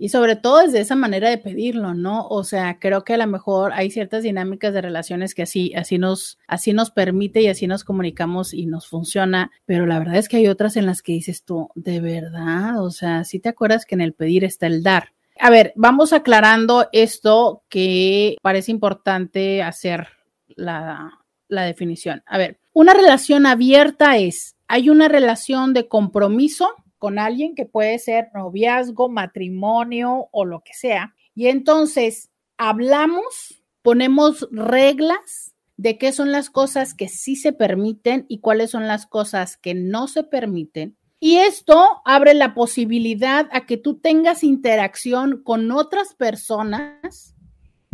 [0.00, 2.26] y sobre todo desde esa manera de pedirlo, ¿no?
[2.26, 5.98] O sea, creo que a lo mejor hay ciertas dinámicas de relaciones que así, así
[5.98, 10.30] nos, así nos permite y así nos comunicamos y nos funciona, pero la verdad es
[10.30, 13.84] que hay otras en las que dices tú, de verdad, o sea, si te acuerdas
[13.84, 15.12] que en el pedir está el dar.
[15.38, 20.08] A ver, vamos aclarando esto que parece importante hacer
[20.48, 21.10] la,
[21.48, 22.22] la definición.
[22.24, 26.70] A ver, una relación abierta es, hay una relación de compromiso
[27.00, 31.16] con alguien que puede ser noviazgo, matrimonio o lo que sea.
[31.34, 38.40] Y entonces hablamos, ponemos reglas de qué son las cosas que sí se permiten y
[38.40, 40.98] cuáles son las cosas que no se permiten.
[41.18, 47.34] Y esto abre la posibilidad a que tú tengas interacción con otras personas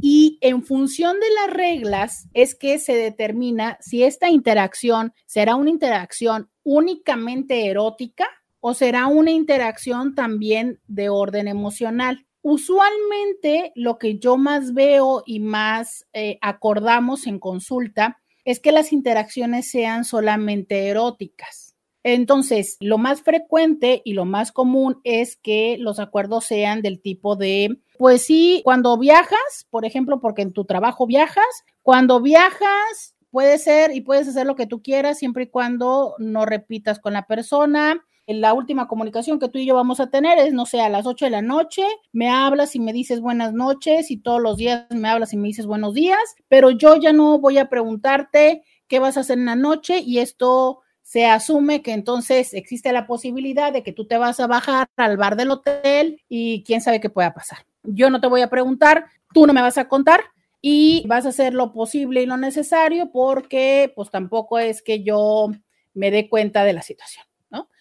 [0.03, 5.71] y en función de las reglas es que se determina si esta interacción será una
[5.71, 8.27] interacción únicamente erótica
[8.69, 12.27] o será una interacción también de orden emocional.
[12.43, 18.93] Usualmente lo que yo más veo y más eh, acordamos en consulta es que las
[18.93, 21.77] interacciones sean solamente eróticas.
[22.03, 27.37] Entonces, lo más frecuente y lo más común es que los acuerdos sean del tipo
[27.37, 33.59] de, pues sí, cuando viajas, por ejemplo, porque en tu trabajo viajas, cuando viajas puede
[33.59, 37.29] ser y puedes hacer lo que tú quieras siempre y cuando no repitas con la
[37.29, 38.03] persona.
[38.27, 41.07] La última comunicación que tú y yo vamos a tener es, no sé, a las
[41.07, 44.87] 8 de la noche, me hablas y me dices buenas noches y todos los días
[44.91, 46.19] me hablas y me dices buenos días,
[46.49, 50.19] pero yo ya no voy a preguntarte qué vas a hacer en la noche y
[50.19, 54.89] esto se asume que entonces existe la posibilidad de que tú te vas a bajar
[54.97, 57.59] al bar del hotel y quién sabe qué pueda pasar.
[57.85, 60.21] Yo no te voy a preguntar, tú no me vas a contar
[60.61, 65.51] y vas a hacer lo posible y lo necesario porque pues tampoco es que yo
[65.95, 67.26] me dé cuenta de la situación.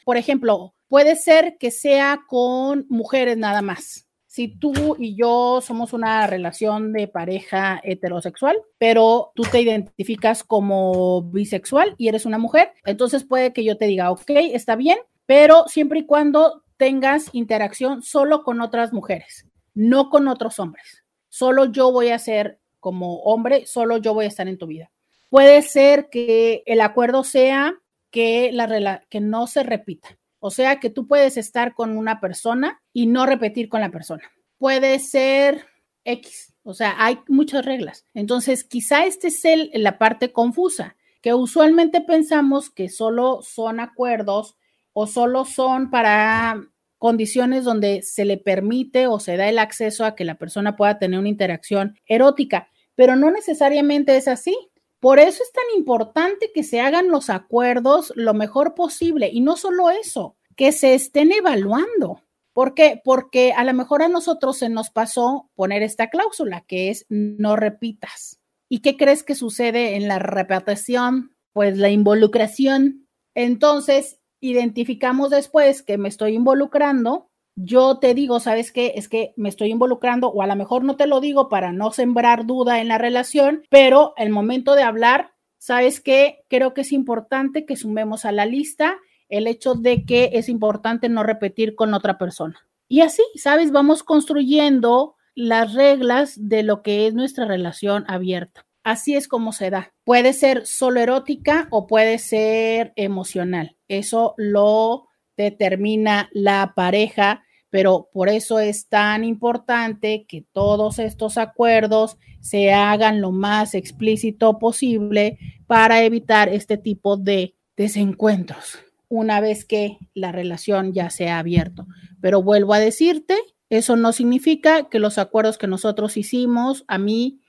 [0.06, 5.94] Por ejemplo, puede ser que sea con mujeres nada más si tú y yo somos
[5.94, 12.74] una relación de pareja heterosexual, pero tú te identificas como bisexual y eres una mujer,
[12.84, 18.02] entonces puede que yo te diga, ok, está bien, pero siempre y cuando tengas interacción
[18.02, 21.06] solo con otras mujeres, no con otros hombres.
[21.30, 24.92] Solo yo voy a ser como hombre, solo yo voy a estar en tu vida.
[25.30, 27.74] Puede ser que el acuerdo sea
[28.16, 30.18] que, la, que no se repita.
[30.40, 34.24] O sea que tú puedes estar con una persona y no repetir con la persona.
[34.58, 35.66] Puede ser
[36.06, 38.06] X, o sea, hay muchas reglas.
[38.14, 44.56] Entonces, quizá este es el, la parte confusa, que usualmente pensamos que solo son acuerdos
[44.94, 46.64] o solo son para
[46.98, 51.00] condiciones donde se le permite o se da el acceso a que la persona pueda
[51.00, 54.58] tener una interacción erótica, pero no necesariamente es así.
[55.06, 59.56] Por eso es tan importante que se hagan los acuerdos lo mejor posible y no
[59.56, 62.24] solo eso, que se estén evaluando.
[62.54, 63.02] ¿Por qué?
[63.04, 67.56] Porque a lo mejor a nosotros se nos pasó poner esta cláusula que es no
[67.56, 68.40] repitas.
[68.68, 71.36] ¿Y qué crees que sucede en la repetición?
[71.54, 73.08] Pues la involucración.
[73.36, 77.30] Entonces, identificamos después que me estoy involucrando.
[77.56, 78.94] Yo te digo, ¿sabes qué?
[78.96, 81.92] Es que me estoy involucrando o a lo mejor no te lo digo para no
[81.92, 86.44] sembrar duda en la relación, pero el momento de hablar, ¿sabes qué?
[86.50, 88.98] Creo que es importante que sumemos a la lista
[89.30, 92.60] el hecho de que es importante no repetir con otra persona.
[92.88, 93.72] Y así, ¿sabes?
[93.72, 98.66] Vamos construyendo las reglas de lo que es nuestra relación abierta.
[98.84, 99.94] Así es como se da.
[100.04, 103.78] Puede ser solo erótica o puede ser emocional.
[103.88, 107.45] Eso lo determina la pareja
[107.76, 114.60] pero por eso es tan importante que todos estos acuerdos se hagan lo más explícito
[114.60, 121.38] posible para evitar este tipo de desencuentros una vez que la relación ya se ha
[121.38, 121.86] abierto.
[122.22, 123.36] Pero vuelvo a decirte,
[123.70, 127.42] eso no significa que los acuerdos que nosotros hicimos, a mí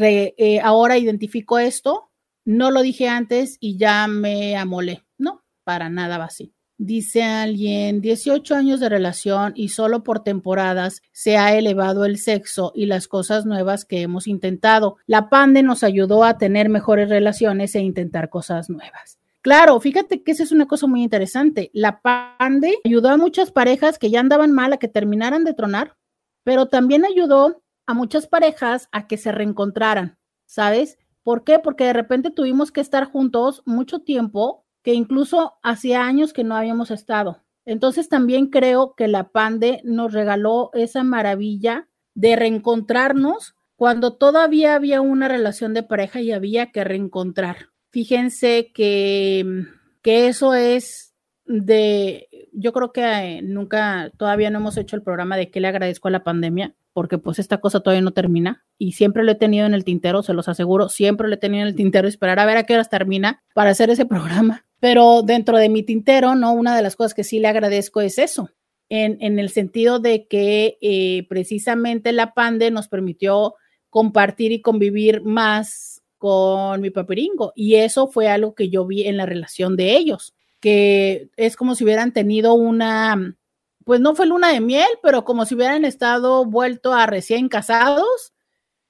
[0.00, 2.10] eh, ahora identifico esto,
[2.46, 5.04] no lo dije antes y ya me amolé.
[5.18, 6.54] No, para nada va así.
[6.76, 12.72] Dice alguien, 18 años de relación y solo por temporadas se ha elevado el sexo
[12.74, 14.96] y las cosas nuevas que hemos intentado.
[15.06, 19.18] La pande nos ayudó a tener mejores relaciones e intentar cosas nuevas.
[19.40, 21.70] Claro, fíjate que esa es una cosa muy interesante.
[21.74, 25.96] La pande ayudó a muchas parejas que ya andaban mal a que terminaran de tronar,
[26.42, 30.98] pero también ayudó a muchas parejas a que se reencontraran, ¿sabes?
[31.22, 31.60] ¿Por qué?
[31.60, 36.54] Porque de repente tuvimos que estar juntos mucho tiempo que incluso hacía años que no
[36.54, 37.42] habíamos estado.
[37.64, 45.00] Entonces también creo que la Pande nos regaló esa maravilla de reencontrarnos cuando todavía había
[45.00, 47.70] una relación de pareja y había que reencontrar.
[47.90, 49.64] Fíjense que,
[50.02, 51.14] que eso es
[51.46, 55.68] de, yo creo que eh, nunca, todavía no hemos hecho el programa de qué le
[55.68, 59.36] agradezco a la pandemia, porque pues esta cosa todavía no termina y siempre lo he
[59.36, 62.38] tenido en el tintero, se los aseguro, siempre lo he tenido en el tintero, esperar
[62.38, 64.64] a ver a qué horas termina para hacer ese programa.
[64.84, 66.52] Pero dentro de mi tintero, ¿no?
[66.52, 68.50] Una de las cosas que sí le agradezco es eso,
[68.90, 73.54] en, el sentido de que eh, precisamente la pandemia nos permitió
[73.88, 79.16] compartir y convivir más con mi paperingo y eso fue algo que yo vi en
[79.16, 83.38] la relación de ellos, que es como si hubieran tenido una
[83.86, 88.34] pues no fue luna de miel, pero como si hubieran estado vuelto a recién casados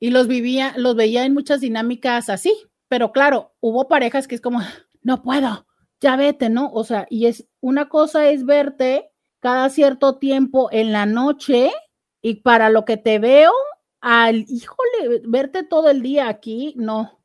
[0.01, 2.53] y los vivía, los veía en muchas dinámicas así.
[2.89, 4.61] Pero claro, hubo parejas que es como,
[5.03, 5.67] no puedo,
[6.01, 6.71] ya vete, ¿no?
[6.73, 11.71] O sea, y es una cosa es verte cada cierto tiempo en la noche
[12.23, 13.53] y para lo que te veo,
[14.01, 17.21] al, híjole, verte todo el día aquí, no,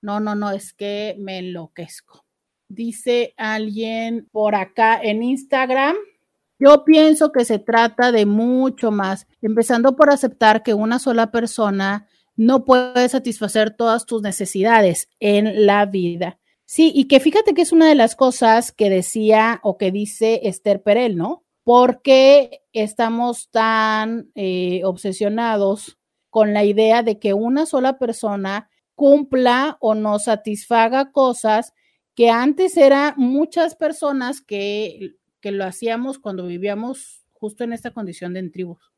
[0.00, 2.24] no, no, no, es que me enloquezco.
[2.68, 5.96] Dice alguien por acá en Instagram,
[6.58, 12.08] yo pienso que se trata de mucho más, empezando por aceptar que una sola persona
[12.36, 16.38] no puede satisfacer todas tus necesidades en la vida.
[16.70, 20.40] Sí, y que fíjate que es una de las cosas que decía o que dice
[20.44, 21.42] Esther Perel, ¿no?
[21.64, 25.98] Porque estamos tan eh, obsesionados
[26.28, 31.72] con la idea de que una sola persona cumpla o nos satisfaga cosas
[32.14, 38.34] que antes eran muchas personas que que lo hacíamos cuando vivíamos justo en esta condición
[38.34, 38.92] de en tribus.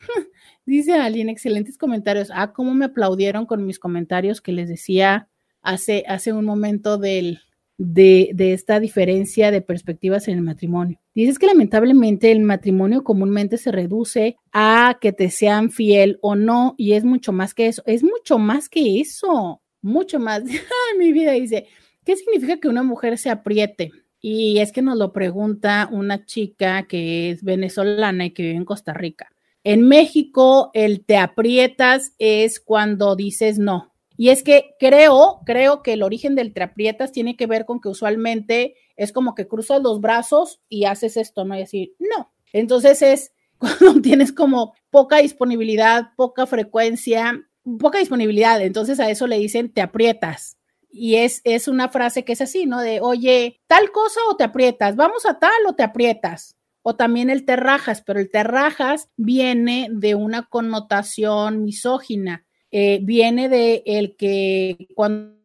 [0.66, 2.30] Dice alguien, excelentes comentarios.
[2.34, 5.28] Ah, cómo me aplaudieron con mis comentarios que les decía
[5.64, 7.40] hace, hace un momento del,
[7.76, 11.00] de, de, esta diferencia de perspectivas en el matrimonio.
[11.14, 16.74] Dices que lamentablemente el matrimonio comúnmente se reduce a que te sean fiel o no,
[16.78, 20.44] y es mucho más que eso, es mucho más que eso, mucho más.
[20.98, 21.66] mi vida dice,
[22.04, 23.90] ¿qué significa que una mujer se apriete?
[24.20, 28.64] Y es que nos lo pregunta una chica que es venezolana y que vive en
[28.64, 29.30] Costa Rica.
[29.64, 33.93] En México, el te aprietas es cuando dices no.
[34.16, 37.80] Y es que creo, creo que el origen del te aprietas tiene que ver con
[37.80, 41.58] que usualmente es como que cruzas los brazos y haces esto, ¿no?
[41.58, 42.32] Y así, no.
[42.52, 47.44] Entonces es cuando tienes como poca disponibilidad, poca frecuencia,
[47.78, 48.60] poca disponibilidad.
[48.60, 50.58] Entonces a eso le dicen te aprietas
[50.96, 52.80] y es, es una frase que es así, ¿no?
[52.80, 56.56] De, oye, tal cosa o te aprietas, vamos a tal o te aprietas.
[56.82, 62.46] O también el te rajas, pero el te rajas viene de una connotación misógina,
[62.76, 65.36] eh, viene de el que cuando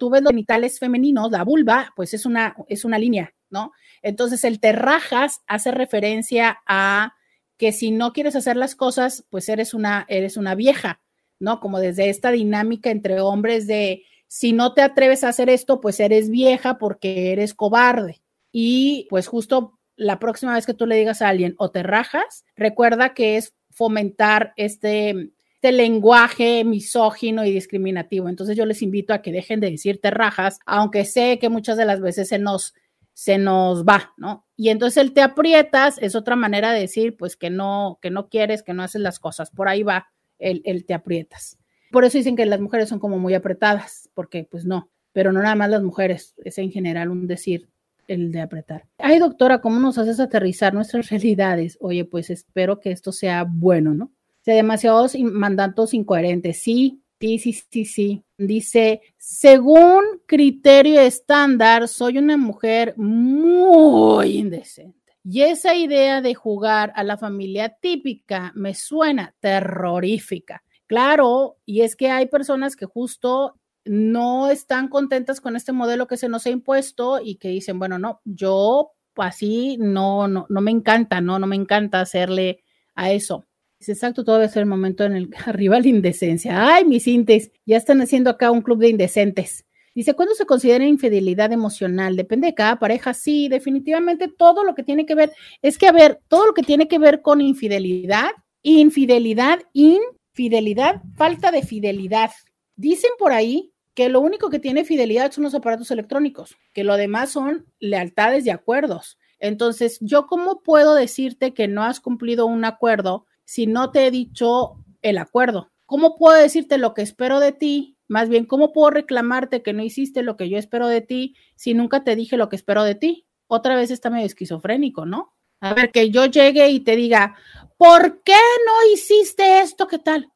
[0.00, 3.70] tú ves los genitales femeninos, la vulva, pues es una, es una línea, ¿no?
[4.02, 7.14] Entonces el te rajas hace referencia a
[7.56, 11.00] que si no quieres hacer las cosas, pues eres una, eres una vieja,
[11.38, 11.60] ¿no?
[11.60, 16.00] Como desde esta dinámica entre hombres de si no te atreves a hacer esto, pues
[16.00, 18.22] eres vieja porque eres cobarde.
[18.50, 22.44] Y pues justo la próxima vez que tú le digas a alguien o te rajas,
[22.56, 25.30] recuerda que es fomentar este,
[25.66, 28.28] este lenguaje misógino y discriminativo.
[28.28, 31.76] Entonces yo les invito a que dejen de decir te rajas, aunque sé que muchas
[31.76, 32.72] de las veces se nos
[33.14, 34.46] se nos va, ¿no?
[34.56, 38.28] Y entonces el te aprietas es otra manera de decir, pues que no, que no
[38.28, 39.50] quieres, que no haces las cosas.
[39.50, 40.06] Por ahí va
[40.38, 41.58] el, el te aprietas.
[41.90, 45.42] Por eso dicen que las mujeres son como muy apretadas, porque pues no, pero no
[45.42, 47.68] nada más las mujeres, es en general un decir
[48.06, 48.84] el de apretar.
[48.98, 51.76] Ay, doctora, ¿cómo nos haces aterrizar nuestras realidades?
[51.80, 54.12] Oye, pues espero que esto sea bueno, ¿no?
[54.46, 56.62] Sea, demasiados mandatos incoherentes.
[56.62, 58.24] Sí, sí, sí, sí, sí.
[58.38, 65.14] Dice, según criterio estándar, soy una mujer muy indecente.
[65.24, 70.62] Y esa idea de jugar a la familia típica me suena terrorífica.
[70.86, 76.16] Claro, y es que hay personas que justo no están contentas con este modelo que
[76.16, 80.70] se nos ha impuesto y que dicen, bueno, no, yo así no, no, no me
[80.70, 82.62] encanta, no, no me encanta hacerle
[82.94, 83.44] a eso.
[83.78, 86.74] Es exacto, debe ser el momento en el arriba la indecencia.
[86.74, 89.64] Ay, mis intes, ya están haciendo acá un club de indecentes.
[89.94, 92.16] Dice, ¿cuándo se considera infidelidad emocional?
[92.16, 93.14] Depende de cada pareja.
[93.14, 96.62] Sí, definitivamente todo lo que tiene que ver, es que, a ver, todo lo que
[96.62, 98.30] tiene que ver con infidelidad,
[98.62, 100.00] infidelidad, in
[100.36, 102.30] Fidelidad, falta de fidelidad.
[102.74, 106.98] Dicen por ahí que lo único que tiene fidelidad son los aparatos electrónicos, que lo
[106.98, 109.16] demás son lealtades y acuerdos.
[109.38, 114.10] Entonces, ¿yo cómo puedo decirte que no has cumplido un acuerdo si no te he
[114.10, 115.70] dicho el acuerdo?
[115.86, 117.96] ¿Cómo puedo decirte lo que espero de ti?
[118.08, 121.72] Más bien, ¿cómo puedo reclamarte que no hiciste lo que yo espero de ti si
[121.72, 123.26] nunca te dije lo que espero de ti?
[123.46, 125.32] Otra vez está medio esquizofrénico, ¿no?
[125.60, 127.36] A ver, que yo llegue y te diga,
[127.76, 129.86] ¿por qué no hiciste esto?
[129.86, 130.30] ¿Qué tal?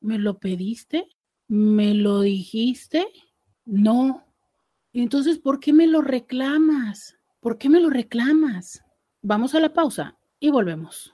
[0.00, 1.08] ¿Me lo pediste?
[1.48, 3.06] ¿Me lo dijiste?
[3.64, 4.24] No.
[4.92, 7.18] Entonces, ¿por qué me lo reclamas?
[7.40, 8.82] ¿Por qué me lo reclamas?
[9.22, 11.12] Vamos a la pausa y volvemos.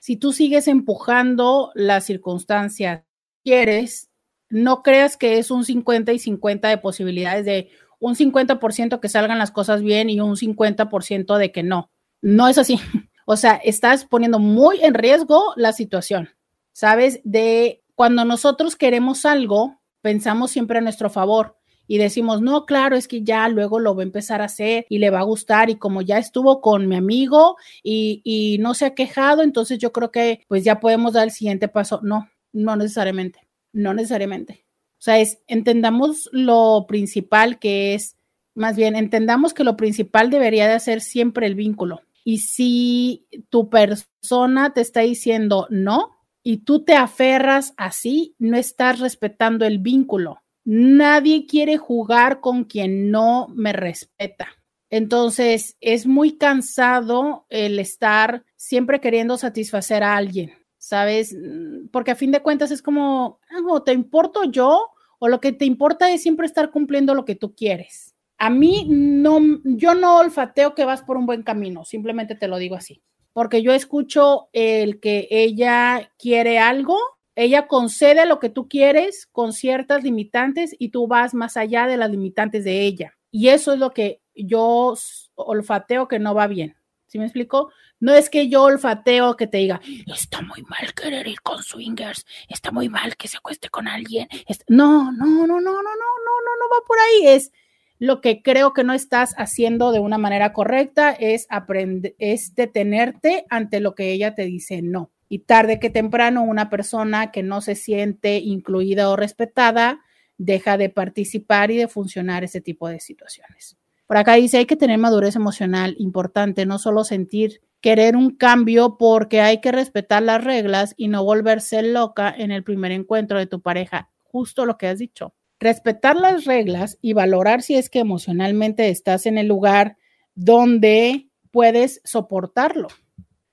[0.00, 3.02] Si tú sigues empujando las circunstancias,
[3.44, 4.07] quieres,
[4.50, 7.70] no creas que es un 50 y 50 de posibilidades de
[8.00, 11.90] un 50% que salgan las cosas bien y un 50% de que no.
[12.22, 12.78] No es así.
[13.30, 16.30] O sea, estás poniendo muy en riesgo la situación.
[16.72, 17.20] ¿Sabes?
[17.24, 23.06] De cuando nosotros queremos algo, pensamos siempre a nuestro favor y decimos, no, claro, es
[23.06, 25.76] que ya luego lo va a empezar a hacer y le va a gustar y
[25.76, 30.10] como ya estuvo con mi amigo y, y no se ha quejado, entonces yo creo
[30.10, 32.00] que pues ya podemos dar el siguiente paso.
[32.02, 33.47] No, no necesariamente.
[33.72, 34.64] No necesariamente.
[34.98, 38.16] O sea, es entendamos lo principal que es,
[38.54, 42.02] más bien, entendamos que lo principal debería de ser siempre el vínculo.
[42.24, 48.98] Y si tu persona te está diciendo no y tú te aferras así, no estás
[48.98, 50.42] respetando el vínculo.
[50.64, 54.48] Nadie quiere jugar con quien no me respeta.
[54.90, 60.57] Entonces, es muy cansado el estar siempre queriendo satisfacer a alguien.
[60.88, 61.34] ¿Sabes?
[61.34, 65.52] Mm, porque a fin de cuentas es como, ah, te importo yo o lo que
[65.52, 68.14] te importa es siempre estar cumpliendo lo que tú quieres.
[68.38, 72.56] A mí no, yo no olfateo que vas por un buen camino, simplemente te lo
[72.56, 73.02] digo así,
[73.32, 76.96] porque yo escucho el que ella quiere algo,
[77.34, 81.96] ella concede lo que tú quieres con ciertas limitantes y tú vas más allá de
[81.96, 83.14] las limitantes de ella.
[83.30, 84.94] Y eso es lo que yo
[85.34, 86.77] olfateo que no va bien.
[87.08, 87.72] ¿Sí me explico?
[88.00, 92.26] No es que yo olfateo que te diga, está muy mal querer ir con swingers,
[92.48, 94.28] está muy mal que se acueste con alguien.
[94.68, 97.28] No, no, no, no, no, no, no, no, no va por ahí.
[97.28, 97.50] Es
[97.98, 103.46] lo que creo que no estás haciendo de una manera correcta, es aprender, es detenerte
[103.48, 105.10] ante lo que ella te dice no.
[105.30, 110.02] Y tarde que temprano, una persona que no se siente incluida o respetada
[110.36, 113.78] deja de participar y de funcionar ese tipo de situaciones.
[114.08, 118.96] Por acá dice, hay que tener madurez emocional importante, no solo sentir querer un cambio
[118.96, 123.46] porque hay que respetar las reglas y no volverse loca en el primer encuentro de
[123.46, 124.10] tu pareja.
[124.22, 125.34] Justo lo que has dicho.
[125.60, 129.98] Respetar las reglas y valorar si es que emocionalmente estás en el lugar
[130.34, 132.88] donde puedes soportarlo,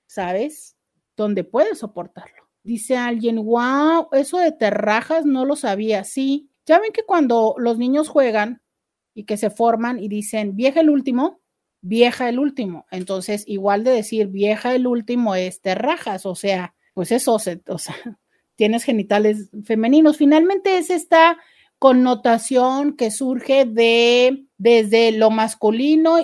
[0.06, 0.74] ¿sabes?
[1.18, 2.48] Donde puedes soportarlo.
[2.62, 6.02] Dice alguien, wow, eso de terrajas no lo sabía.
[6.04, 8.62] Sí, ya ven que cuando los niños juegan,
[9.16, 11.40] y que se forman y dicen vieja el último,
[11.80, 12.84] vieja el último.
[12.90, 17.38] Entonces, igual de decir vieja el último es te rajas, o sea, pues eso, o
[17.38, 17.56] sea,
[18.56, 20.18] tienes genitales femeninos.
[20.18, 21.38] Finalmente es esta
[21.78, 26.18] connotación que surge de desde lo masculino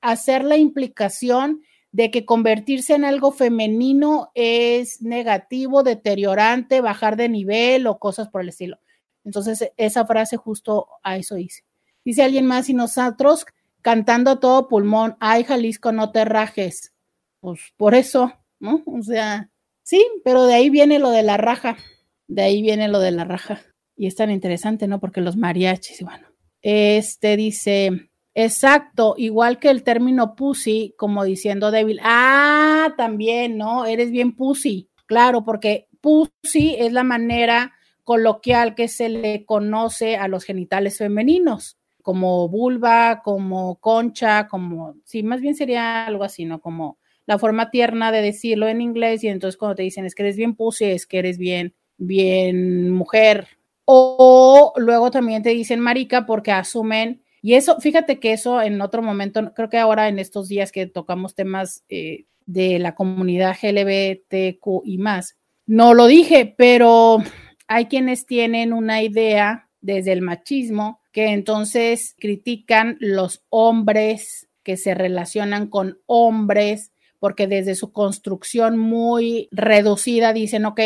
[0.00, 1.60] hacer la implicación
[1.92, 8.40] de que convertirse en algo femenino es negativo, deteriorante, bajar de nivel o cosas por
[8.40, 8.78] el estilo.
[9.24, 11.64] Entonces, esa frase justo a eso dice.
[12.10, 13.46] Dice alguien más, y nosotros
[13.82, 16.92] cantando a todo pulmón, ay Jalisco, no te rajes.
[17.38, 18.82] Pues por eso, ¿no?
[18.84, 19.48] O sea,
[19.84, 21.76] sí, pero de ahí viene lo de la raja,
[22.26, 23.62] de ahí viene lo de la raja.
[23.94, 24.98] Y es tan interesante, ¿no?
[24.98, 26.26] Porque los mariachis, bueno,
[26.62, 32.00] este dice, exacto, igual que el término pussy, como diciendo débil.
[32.02, 33.86] Ah, también, ¿no?
[33.86, 40.26] Eres bien pussy, claro, porque pussy es la manera coloquial que se le conoce a
[40.26, 46.60] los genitales femeninos como vulva, como concha, como, sí, más bien sería algo así, ¿no?
[46.60, 50.22] Como la forma tierna de decirlo en inglés y entonces cuando te dicen es que
[50.22, 53.46] eres bien pussy, es que eres bien, bien mujer.
[53.84, 59.02] O luego también te dicen marica porque asumen, y eso, fíjate que eso en otro
[59.02, 64.82] momento, creo que ahora en estos días que tocamos temas eh, de la comunidad LGBTQ
[64.84, 67.18] y más, no lo dije, pero
[67.68, 74.94] hay quienes tienen una idea desde el machismo que entonces critican los hombres que se
[74.94, 80.80] relacionan con hombres porque desde su construcción muy reducida dicen, ok,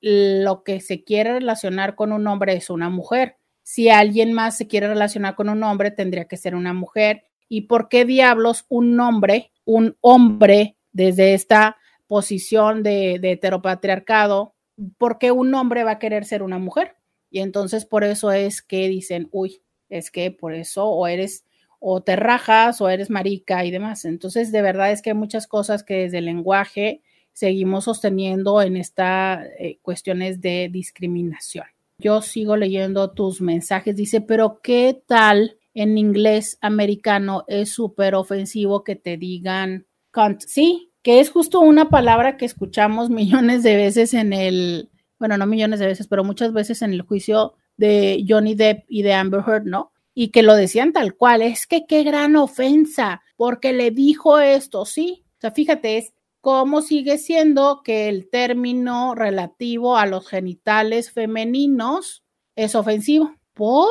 [0.00, 3.36] lo que se quiere relacionar con un hombre es una mujer.
[3.62, 7.24] Si alguien más se quiere relacionar con un hombre, tendría que ser una mujer.
[7.48, 11.76] ¿Y por qué diablos un hombre, un hombre desde esta
[12.06, 14.54] posición de, de heteropatriarcado,
[14.98, 16.96] por qué un hombre va a querer ser una mujer?
[17.30, 21.44] Y entonces por eso es que dicen, uy, es que por eso o eres
[21.80, 24.04] o te rajas o eres marica y demás.
[24.04, 27.02] Entonces, de verdad es que hay muchas cosas que desde el lenguaje
[27.32, 31.66] seguimos sosteniendo en estas eh, cuestiones de discriminación.
[31.98, 33.96] Yo sigo leyendo tus mensajes.
[33.96, 40.42] Dice, pero ¿qué tal en inglés americano es súper ofensivo que te digan cunt?
[40.46, 45.46] Sí, que es justo una palabra que escuchamos millones de veces en el, bueno, no
[45.46, 49.42] millones de veces, pero muchas veces en el juicio de Johnny Depp y de Amber
[49.46, 49.92] Heard, ¿no?
[50.12, 54.84] Y que lo decían tal cual, es que qué gran ofensa, porque le dijo esto,
[54.84, 55.24] sí.
[55.38, 62.24] O sea, fíjate, es cómo sigue siendo que el término relativo a los genitales femeninos
[62.56, 63.34] es ofensivo.
[63.54, 63.88] ¿Por?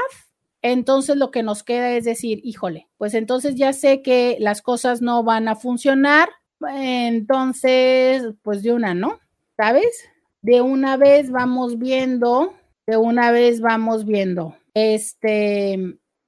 [0.64, 5.03] entonces lo que nos queda es decir, híjole, pues entonces ya sé que las cosas
[5.03, 6.30] no van a funcionar,
[6.73, 9.19] entonces, pues de una, ¿no?
[9.56, 10.11] ¿Sabes?
[10.42, 12.54] De una vez vamos viendo,
[12.88, 14.56] de una vez vamos viendo.
[14.74, 15.74] Este,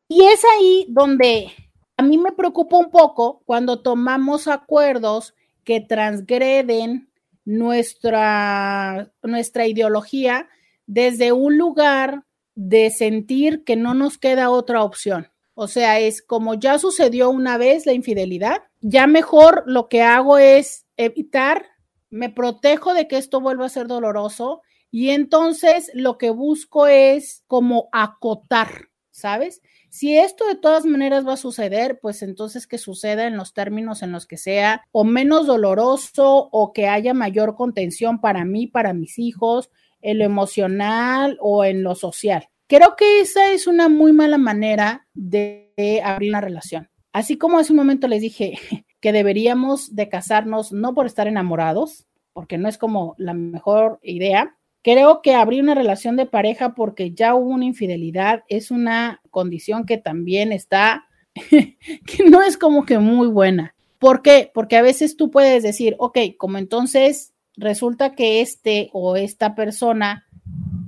[0.07, 1.51] y es ahí donde
[1.97, 5.33] a mí me preocupa un poco cuando tomamos acuerdos
[5.63, 7.09] que transgreden
[7.45, 10.47] nuestra, nuestra ideología
[10.85, 12.23] desde un lugar
[12.55, 15.29] de sentir que no nos queda otra opción.
[15.55, 20.37] O sea, es como ya sucedió una vez la infidelidad, ya mejor lo que hago
[20.37, 21.65] es evitar
[22.13, 24.61] me protejo de que esto vuelva a ser doloroso
[24.91, 29.63] y entonces lo que busco es como acotar, ¿sabes?
[29.89, 34.03] Si esto de todas maneras va a suceder, pues entonces que suceda en los términos
[34.03, 38.93] en los que sea o menos doloroso o que haya mayor contención para mí, para
[38.93, 39.71] mis hijos,
[40.03, 42.47] en lo emocional o en lo social.
[42.67, 46.91] Creo que esa es una muy mala manera de abrir una relación.
[47.11, 48.53] Así como hace un momento les dije,
[49.03, 54.55] que deberíamos de casarnos no por estar enamorados, porque no es como la mejor idea.
[54.81, 59.85] Creo que abrir una relación de pareja porque ya hubo una infidelidad es una condición
[59.85, 61.03] que también está,
[61.35, 63.75] que no es como que muy buena.
[63.99, 64.49] ¿Por qué?
[64.53, 70.25] Porque a veces tú puedes decir, ok, como entonces resulta que este o esta persona,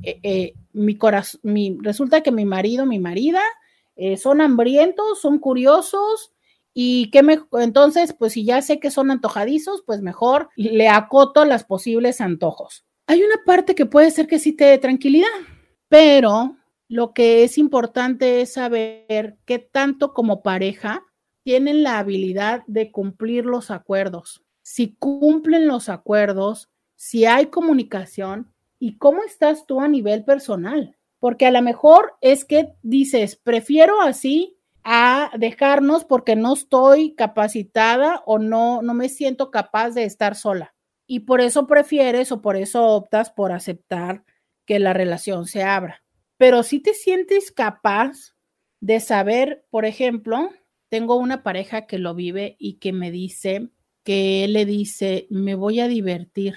[0.03, 3.41] eh, eh, mi corazón, mi, resulta que mi marido, mi marida,
[3.97, 6.31] eh, son hambrientos, son curiosos,
[6.77, 11.45] y que me, entonces, pues si ya sé que son antojadizos, pues mejor le acoto
[11.45, 12.85] las posibles antojos.
[13.07, 15.29] Hay una parte que puede ser que sí te dé tranquilidad,
[15.87, 16.57] pero
[16.89, 21.05] lo que es importante es saber qué tanto como pareja
[21.43, 24.43] tienen la habilidad de cumplir los acuerdos.
[24.61, 30.97] Si cumplen los acuerdos, si hay comunicación y cómo estás tú a nivel personal.
[31.19, 34.54] Porque a lo mejor es que dices, prefiero así
[34.85, 40.73] a dejarnos porque no estoy capacitada o no, no me siento capaz de estar sola.
[41.05, 44.23] Y por eso prefieres o por eso optas por aceptar
[44.65, 46.05] que la relación se abra
[46.37, 48.35] pero si te sientes capaz
[48.81, 50.49] de saber, por ejemplo,
[50.89, 53.69] tengo una pareja que lo vive y que me dice
[54.03, 56.55] que le dice, me voy a divertir.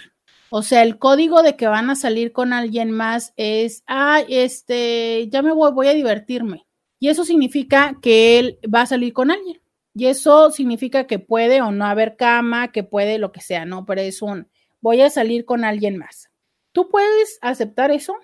[0.50, 5.28] O sea, el código de que van a salir con alguien más es, ah, este,
[5.30, 6.66] ya me voy, voy a divertirme.
[6.98, 9.60] Y eso significa que él va a salir con alguien.
[9.94, 13.84] Y eso significa que puede o no haber cama, que puede lo que sea, ¿no?
[13.86, 14.48] Pero es un,
[14.80, 16.30] voy a salir con alguien más.
[16.72, 18.14] ¿Tú puedes aceptar eso?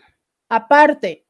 [0.49, 1.27] Aparte,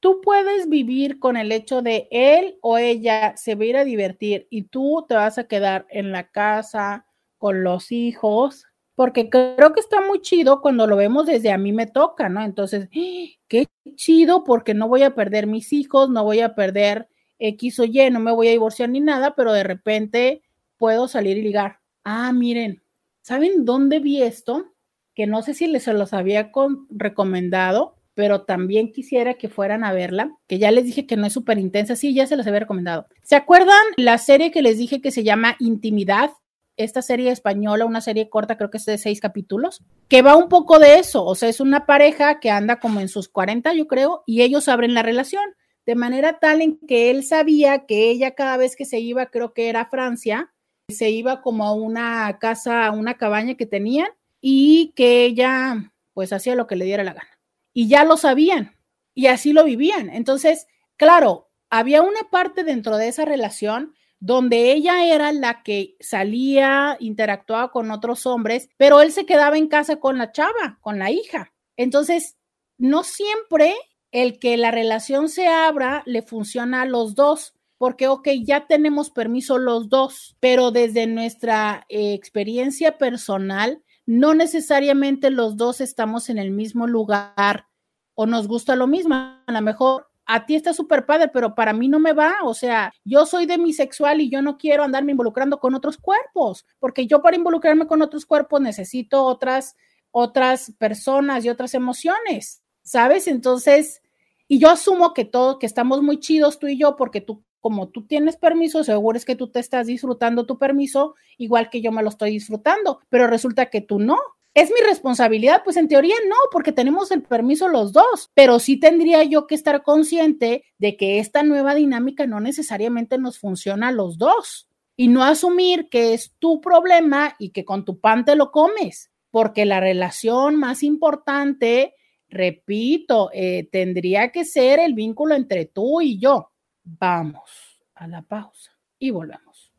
[0.00, 3.84] tú puedes vivir con el hecho de él o ella se va a ir a
[3.84, 7.06] divertir y tú te vas a quedar en la casa
[7.38, 8.66] con los hijos,
[8.98, 12.42] porque creo que está muy chido cuando lo vemos desde a mí me toca, ¿no?
[12.42, 12.88] Entonces,
[13.48, 17.08] qué chido porque no voy a perder mis hijos, no voy a perder
[17.38, 20.42] X o Y, no me voy a divorciar ni nada, pero de repente
[20.78, 21.78] puedo salir y ligar.
[22.02, 22.82] Ah, miren,
[23.22, 24.66] ¿saben dónde vi esto?
[25.14, 26.50] Que no sé si les se los había
[26.90, 31.32] recomendado pero también quisiera que fueran a verla, que ya les dije que no es
[31.32, 33.06] súper intensa, sí, ya se los había recomendado.
[33.22, 36.32] ¿Se acuerdan la serie que les dije que se llama Intimidad?
[36.78, 40.48] Esta serie española, una serie corta, creo que es de seis capítulos, que va un
[40.48, 43.86] poco de eso, o sea, es una pareja que anda como en sus 40, yo
[43.86, 45.44] creo, y ellos abren la relación,
[45.84, 49.52] de manera tal en que él sabía que ella cada vez que se iba, creo
[49.52, 50.52] que era a Francia,
[50.88, 54.08] se iba como a una casa, a una cabaña que tenían,
[54.40, 57.38] y que ella pues hacía lo que le diera la gana
[57.72, 58.76] y ya lo sabían
[59.14, 60.10] y así lo vivían.
[60.10, 66.96] Entonces, claro, había una parte dentro de esa relación donde ella era la que salía,
[67.00, 71.10] interactuaba con otros hombres, pero él se quedaba en casa con la chava, con la
[71.10, 71.52] hija.
[71.76, 72.36] Entonces,
[72.78, 73.74] no siempre
[74.10, 79.10] el que la relación se abra le funciona a los dos, porque, ok, ya tenemos
[79.10, 86.38] permiso los dos, pero desde nuestra eh, experiencia personal, no necesariamente los dos estamos en
[86.38, 87.68] el mismo lugar
[88.14, 89.14] o nos gusta lo mismo.
[89.14, 92.36] A lo mejor a ti está súper padre, pero para mí no me va.
[92.44, 97.06] O sea, yo soy demisexual y yo no quiero andarme involucrando con otros cuerpos, porque
[97.06, 99.74] yo para involucrarme con otros cuerpos necesito otras,
[100.10, 103.26] otras personas y otras emociones, ¿sabes?
[103.26, 104.02] Entonces,
[104.46, 107.88] y yo asumo que todos, que estamos muy chidos tú y yo, porque tú, como
[107.88, 111.90] tú tienes permiso, seguro es que tú te estás disfrutando tu permiso, igual que yo
[111.90, 114.18] me lo estoy disfrutando, pero resulta que tú no.
[114.58, 115.62] ¿Es mi responsabilidad?
[115.62, 119.54] Pues en teoría no, porque tenemos el permiso los dos, pero sí tendría yo que
[119.54, 125.06] estar consciente de que esta nueva dinámica no necesariamente nos funciona a los dos y
[125.06, 129.64] no asumir que es tu problema y que con tu pan te lo comes, porque
[129.64, 131.94] la relación más importante,
[132.28, 136.50] repito, eh, tendría que ser el vínculo entre tú y yo.
[136.82, 139.72] Vamos a la pausa y volvemos.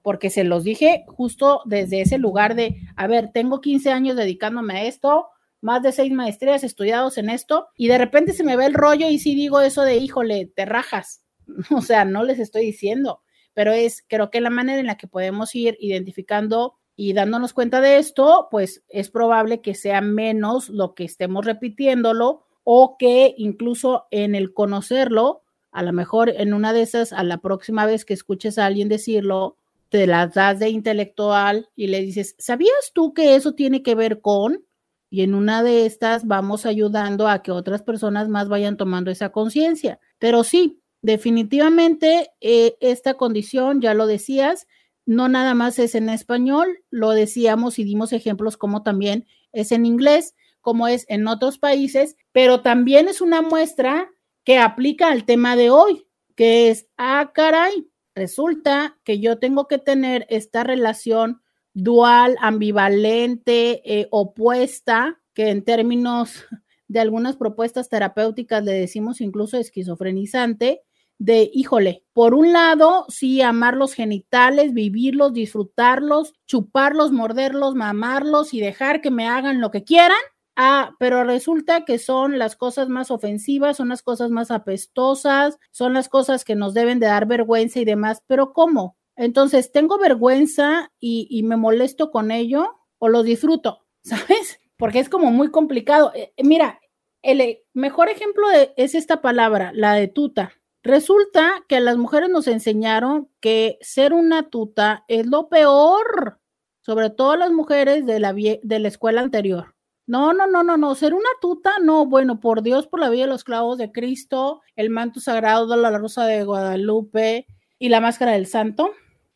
[0.00, 4.74] porque se los dije justo desde ese lugar de, a ver, tengo 15 años dedicándome
[4.74, 5.28] a esto,
[5.60, 9.08] más de seis maestrías estudiados en esto, y de repente se me ve el rollo
[9.08, 11.22] y si digo eso de, híjole, te rajas.
[11.76, 13.22] O sea, no les estoy diciendo,
[13.54, 17.80] pero es, creo que la manera en la que podemos ir identificando y dándonos cuenta
[17.80, 24.04] de esto, pues es probable que sea menos lo que estemos repitiéndolo o que incluso
[24.10, 25.40] en el conocerlo,
[25.72, 28.90] a lo mejor en una de esas, a la próxima vez que escuches a alguien
[28.90, 29.56] decirlo,
[29.88, 34.20] te las das de intelectual y le dices, ¿sabías tú que eso tiene que ver
[34.20, 34.62] con?
[35.08, 39.30] Y en una de estas vamos ayudando a que otras personas más vayan tomando esa
[39.32, 40.00] conciencia.
[40.18, 44.66] Pero sí, definitivamente eh, esta condición, ya lo decías,
[45.06, 49.86] no nada más es en español, lo decíamos y dimos ejemplos como también es en
[49.86, 54.10] inglés, como es en otros países, pero también es una muestra
[54.44, 59.78] que aplica al tema de hoy, que es, ah, caray, resulta que yo tengo que
[59.78, 61.42] tener esta relación
[61.74, 66.44] dual, ambivalente, eh, opuesta, que en términos
[66.88, 70.82] de algunas propuestas terapéuticas le decimos incluso esquizofrenizante,
[71.20, 78.60] de, híjole, por un lado, sí, amar los genitales, vivirlos, disfrutarlos, chuparlos, morderlos, mamarlos y
[78.60, 80.16] dejar que me hagan lo que quieran.
[80.56, 85.92] Ah, pero resulta que son las cosas más ofensivas, son las cosas más apestosas, son
[85.92, 88.22] las cosas que nos deben de dar vergüenza y demás.
[88.26, 88.96] Pero ¿cómo?
[89.14, 93.86] Entonces, ¿tengo vergüenza y, me molesto con ello o lo disfruto?
[94.02, 94.58] ¿Sabes?
[94.78, 96.12] Porque es como muy complicado.
[96.14, 96.80] Eh, mira,
[97.20, 98.46] el mejor ejemplo
[98.78, 100.54] es esta palabra, la de tuta.
[100.82, 106.40] Resulta que las mujeres nos enseñaron que ser una tuta es lo peor,
[106.80, 109.74] sobre todo las mujeres de la, de la escuela anterior.
[110.06, 113.22] No, no, no, no, no, ser una tuta, no, bueno, por Dios, por la vida
[113.22, 117.46] de los clavos de Cristo, el manto sagrado de la rosa de Guadalupe
[117.78, 118.90] y la máscara del santo,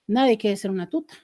[0.07, 1.15] nadie quiere ser una tuta.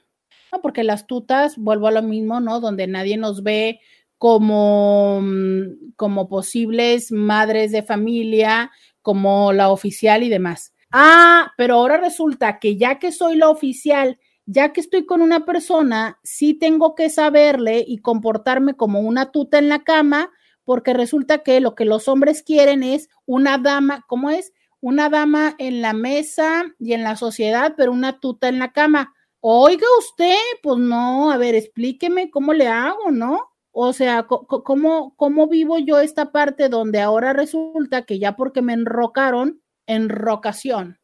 [0.53, 2.61] No, porque las tutas, vuelvo a lo mismo, ¿no?
[2.61, 3.81] Donde nadie nos ve
[4.19, 8.71] como, mm, como posibles madres de familia,
[9.03, 10.75] como la oficial y demás.
[10.93, 15.45] Ah, pero ahora resulta que ya que soy la oficial, ya que estoy con una
[15.45, 20.31] persona, sí tengo que saberle y comportarme como una tuta en la cama,
[20.65, 24.53] porque resulta que lo que los hombres quieren es una dama, ¿cómo es?
[24.81, 29.15] Una dama en la mesa y en la sociedad, pero una tuta en la cama.
[29.41, 33.50] Oiga usted, pues no, a ver, explíqueme cómo le hago, ¿no?
[33.83, 38.75] O sea, ¿cómo, ¿cómo vivo yo esta parte donde ahora resulta que ya porque me
[38.75, 40.99] enrocaron, enrocación?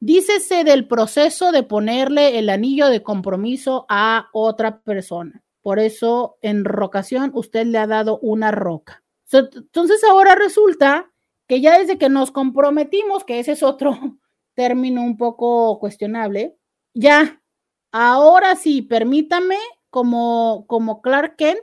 [0.00, 5.44] Dícese del proceso de ponerle el anillo de compromiso a otra persona.
[5.60, 9.04] Por eso, enrocación, usted le ha dado una roca.
[9.30, 11.12] Entonces, ahora resulta
[11.46, 13.92] que ya desde que nos comprometimos, que ese es otro
[14.54, 16.56] término un poco cuestionable,
[16.94, 17.42] ya,
[17.90, 19.58] ahora sí, permítame,
[19.90, 21.60] como, como Clark Kent,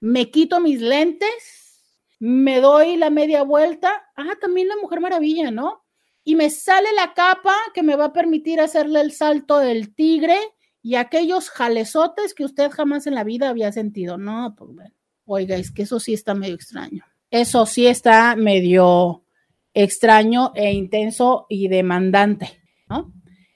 [0.00, 1.82] me quito mis lentes,
[2.18, 3.90] me doy la media vuelta.
[4.16, 5.84] Ah, también la Mujer Maravilla, ¿no?
[6.24, 10.38] Y me sale la capa que me va a permitir hacerle el salto del tigre
[10.82, 14.18] y aquellos jalezotes que usted jamás en la vida había sentido.
[14.18, 14.94] No, pues bueno,
[15.24, 17.04] oiga, es que eso sí está medio extraño.
[17.30, 19.24] Eso sí está medio
[19.74, 23.12] extraño e intenso y demandante, ¿no?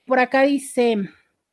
[0.07, 0.97] Por acá dice,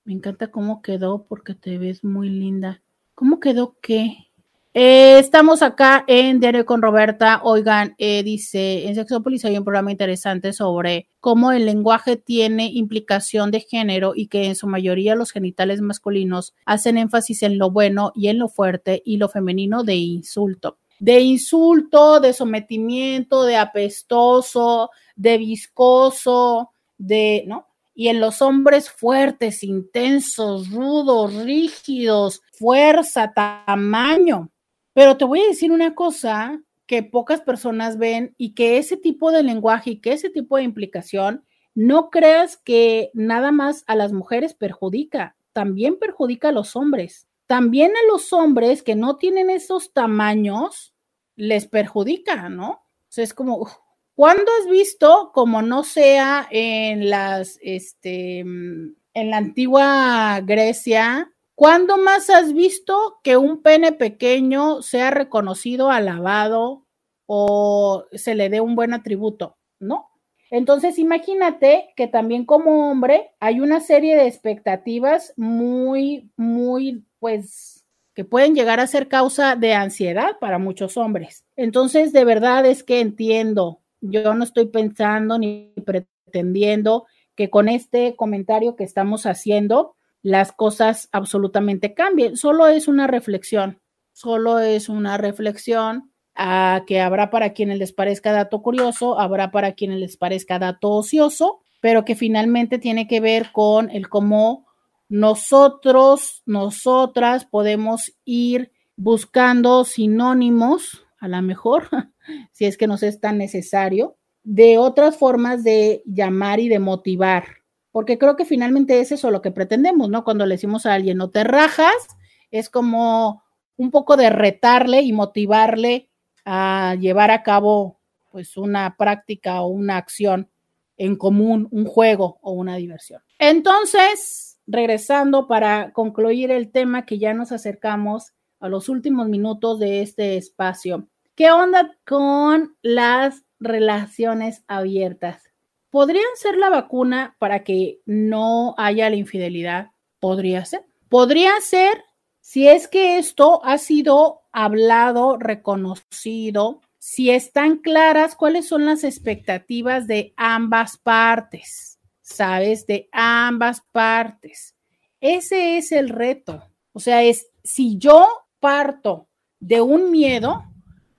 [0.04, 2.82] me encanta cómo quedó porque te ves muy linda.
[3.16, 4.29] ¿Cómo quedó qué?
[4.76, 7.42] Eh, estamos acá en Diario con Roberta.
[7.44, 13.50] Oigan, eh, dice, en Sexópolis hay un programa interesante sobre cómo el lenguaje tiene implicación
[13.50, 18.12] de género y que en su mayoría los genitales masculinos hacen énfasis en lo bueno
[18.14, 20.78] y en lo fuerte y lo femenino de insulto.
[21.00, 27.66] De insulto, de sometimiento, de apestoso, de viscoso, de, ¿no?
[27.96, 34.52] Y en los hombres fuertes, intensos, rudos, rígidos, fuerza, tamaño.
[34.94, 39.32] Pero te voy a decir una cosa que pocas personas ven y que ese tipo
[39.32, 41.44] de lenguaje y que ese tipo de implicación,
[41.76, 47.28] no creas que nada más a las mujeres perjudica, también perjudica a los hombres.
[47.46, 50.94] También a los hombres que no tienen esos tamaños,
[51.36, 52.72] les perjudica, ¿no?
[52.72, 53.70] O sea, es como,
[54.16, 62.30] ¿cuándo has visto, como no sea en las, este, en la antigua Grecia, ¿Cuándo más
[62.30, 66.86] has visto que un pene pequeño sea reconocido, alabado
[67.26, 69.58] o se le dé un buen atributo?
[69.78, 70.08] No.
[70.52, 78.24] Entonces, imagínate que también como hombre hay una serie de expectativas muy, muy, pues, que
[78.24, 81.44] pueden llegar a ser causa de ansiedad para muchos hombres.
[81.58, 87.06] Entonces, de verdad es que entiendo, yo no estoy pensando ni pretendiendo
[87.36, 92.38] que con este comentario que estamos haciendo, las cosas absolutamente cambien.
[92.38, 93.82] Solo es una reflexión,
[94.14, 99.74] solo es una reflexión a que habrá para quienes les parezca dato curioso, habrá para
[99.74, 104.66] quienes les parezca dato ocioso, pero que finalmente tiene que ver con el cómo
[105.10, 111.90] nosotros, nosotras podemos ir buscando sinónimos, a lo mejor,
[112.52, 117.59] si es que nos es tan necesario, de otras formas de llamar y de motivar
[118.00, 120.24] porque creo que finalmente es eso lo que pretendemos, ¿no?
[120.24, 122.08] Cuando le decimos a alguien, no te rajas,
[122.50, 123.44] es como
[123.76, 126.10] un poco de retarle y motivarle
[126.46, 128.00] a llevar a cabo
[128.32, 130.50] pues una práctica o una acción
[130.96, 133.22] en común, un juego o una diversión.
[133.38, 138.32] Entonces, regresando para concluir el tema que ya nos acercamos
[138.62, 141.10] a los últimos minutos de este espacio.
[141.36, 145.49] ¿Qué onda con las relaciones abiertas?
[145.90, 149.92] ¿Podrían ser la vacuna para que no haya la infidelidad?
[150.20, 150.86] Podría ser.
[151.10, 152.04] Podría ser
[152.42, 160.06] si es que esto ha sido hablado, reconocido, si están claras cuáles son las expectativas
[160.06, 162.86] de ambas partes, ¿sabes?
[162.86, 164.76] De ambas partes.
[165.22, 166.64] Ese es el reto.
[166.92, 168.28] O sea, es si yo
[168.60, 169.28] parto
[169.60, 170.64] de un miedo,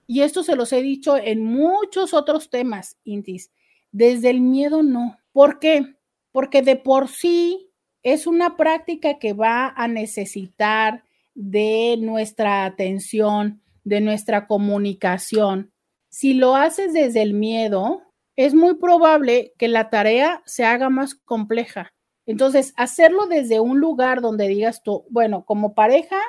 [0.07, 3.51] y esto se los he dicho en muchos otros temas, Intis,
[3.91, 5.17] desde el miedo no.
[5.31, 5.95] ¿Por qué?
[6.31, 7.69] Porque de por sí
[8.03, 11.03] es una práctica que va a necesitar
[11.35, 15.71] de nuestra atención, de nuestra comunicación.
[16.09, 18.01] Si lo haces desde el miedo,
[18.35, 21.93] es muy probable que la tarea se haga más compleja.
[22.25, 26.19] Entonces, hacerlo desde un lugar donde digas tú, bueno, como pareja,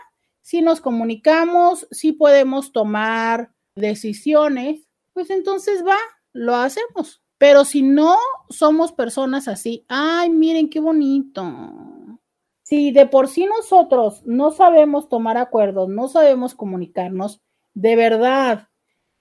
[0.40, 5.98] si nos comunicamos, si podemos tomar decisiones, pues entonces va,
[6.32, 7.21] lo hacemos.
[7.42, 8.18] Pero si no
[8.50, 11.42] somos personas así, ay, miren qué bonito.
[12.62, 17.42] Si de por sí nosotros no sabemos tomar acuerdos, no sabemos comunicarnos,
[17.74, 18.68] de verdad,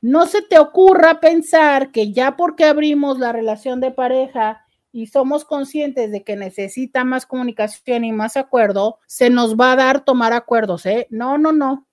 [0.02, 5.44] no se te ocurra pensar que ya porque abrimos la relación de pareja y somos
[5.44, 10.32] conscientes de que necesita más comunicación y más acuerdo, se nos va a dar tomar
[10.34, 11.08] acuerdos, ¿eh?
[11.10, 11.88] No, no, no.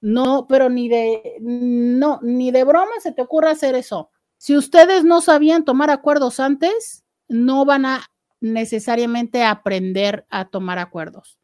[0.00, 4.10] No, pero ni de, no, ni de broma se te ocurra hacer eso.
[4.38, 8.04] Si ustedes no sabían tomar acuerdos antes, no van a
[8.40, 11.38] necesariamente aprender a tomar acuerdos.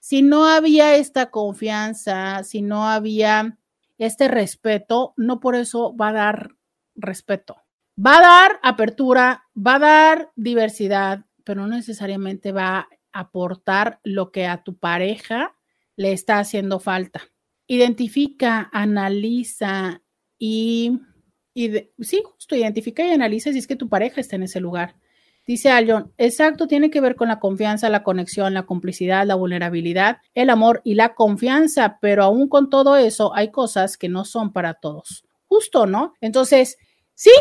[0.00, 3.58] Si no había esta confianza, si no había
[3.98, 6.56] este respeto, no por eso va a dar
[6.96, 7.56] respeto.
[8.04, 14.32] Va a dar apertura, va a dar diversidad, pero no necesariamente va a aportar lo
[14.32, 15.54] que a tu pareja
[15.96, 17.22] le está haciendo falta.
[17.68, 20.02] Identifica, analiza
[20.38, 20.98] y,
[21.54, 24.96] sí, justo identifica y analiza si es que tu pareja está en ese lugar.
[25.44, 30.18] Dice Aljon, exacto, tiene que ver con la confianza, la conexión, la complicidad, la vulnerabilidad,
[30.34, 34.52] el amor y la confianza, pero aún con todo eso hay cosas que no son
[34.52, 35.24] para todos.
[35.48, 36.14] Justo, ¿no?
[36.20, 36.78] Entonces,
[37.14, 37.32] sí,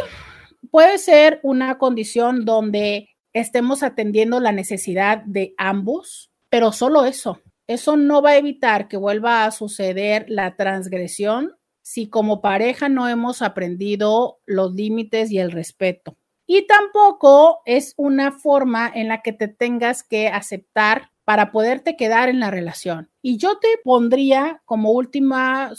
[0.72, 7.40] puede ser una condición donde estemos atendiendo la necesidad de ambos, pero solo eso.
[7.68, 11.56] Eso no va a evitar que vuelva a suceder la transgresión
[11.92, 16.16] si como pareja no hemos aprendido los límites y el respeto.
[16.48, 22.30] Y tampoco es una forma en la que te tengas que aceptar para poderte quedar
[22.30, 23.10] en la relación.
[23.22, 25.74] Y yo te pondría como última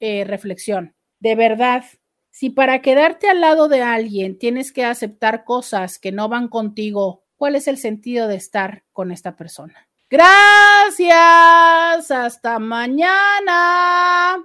[0.00, 1.84] eh, reflexión, de verdad,
[2.30, 7.22] si para quedarte al lado de alguien tienes que aceptar cosas que no van contigo,
[7.36, 9.88] ¿cuál es el sentido de estar con esta persona?
[10.10, 14.44] Gracias, hasta mañana.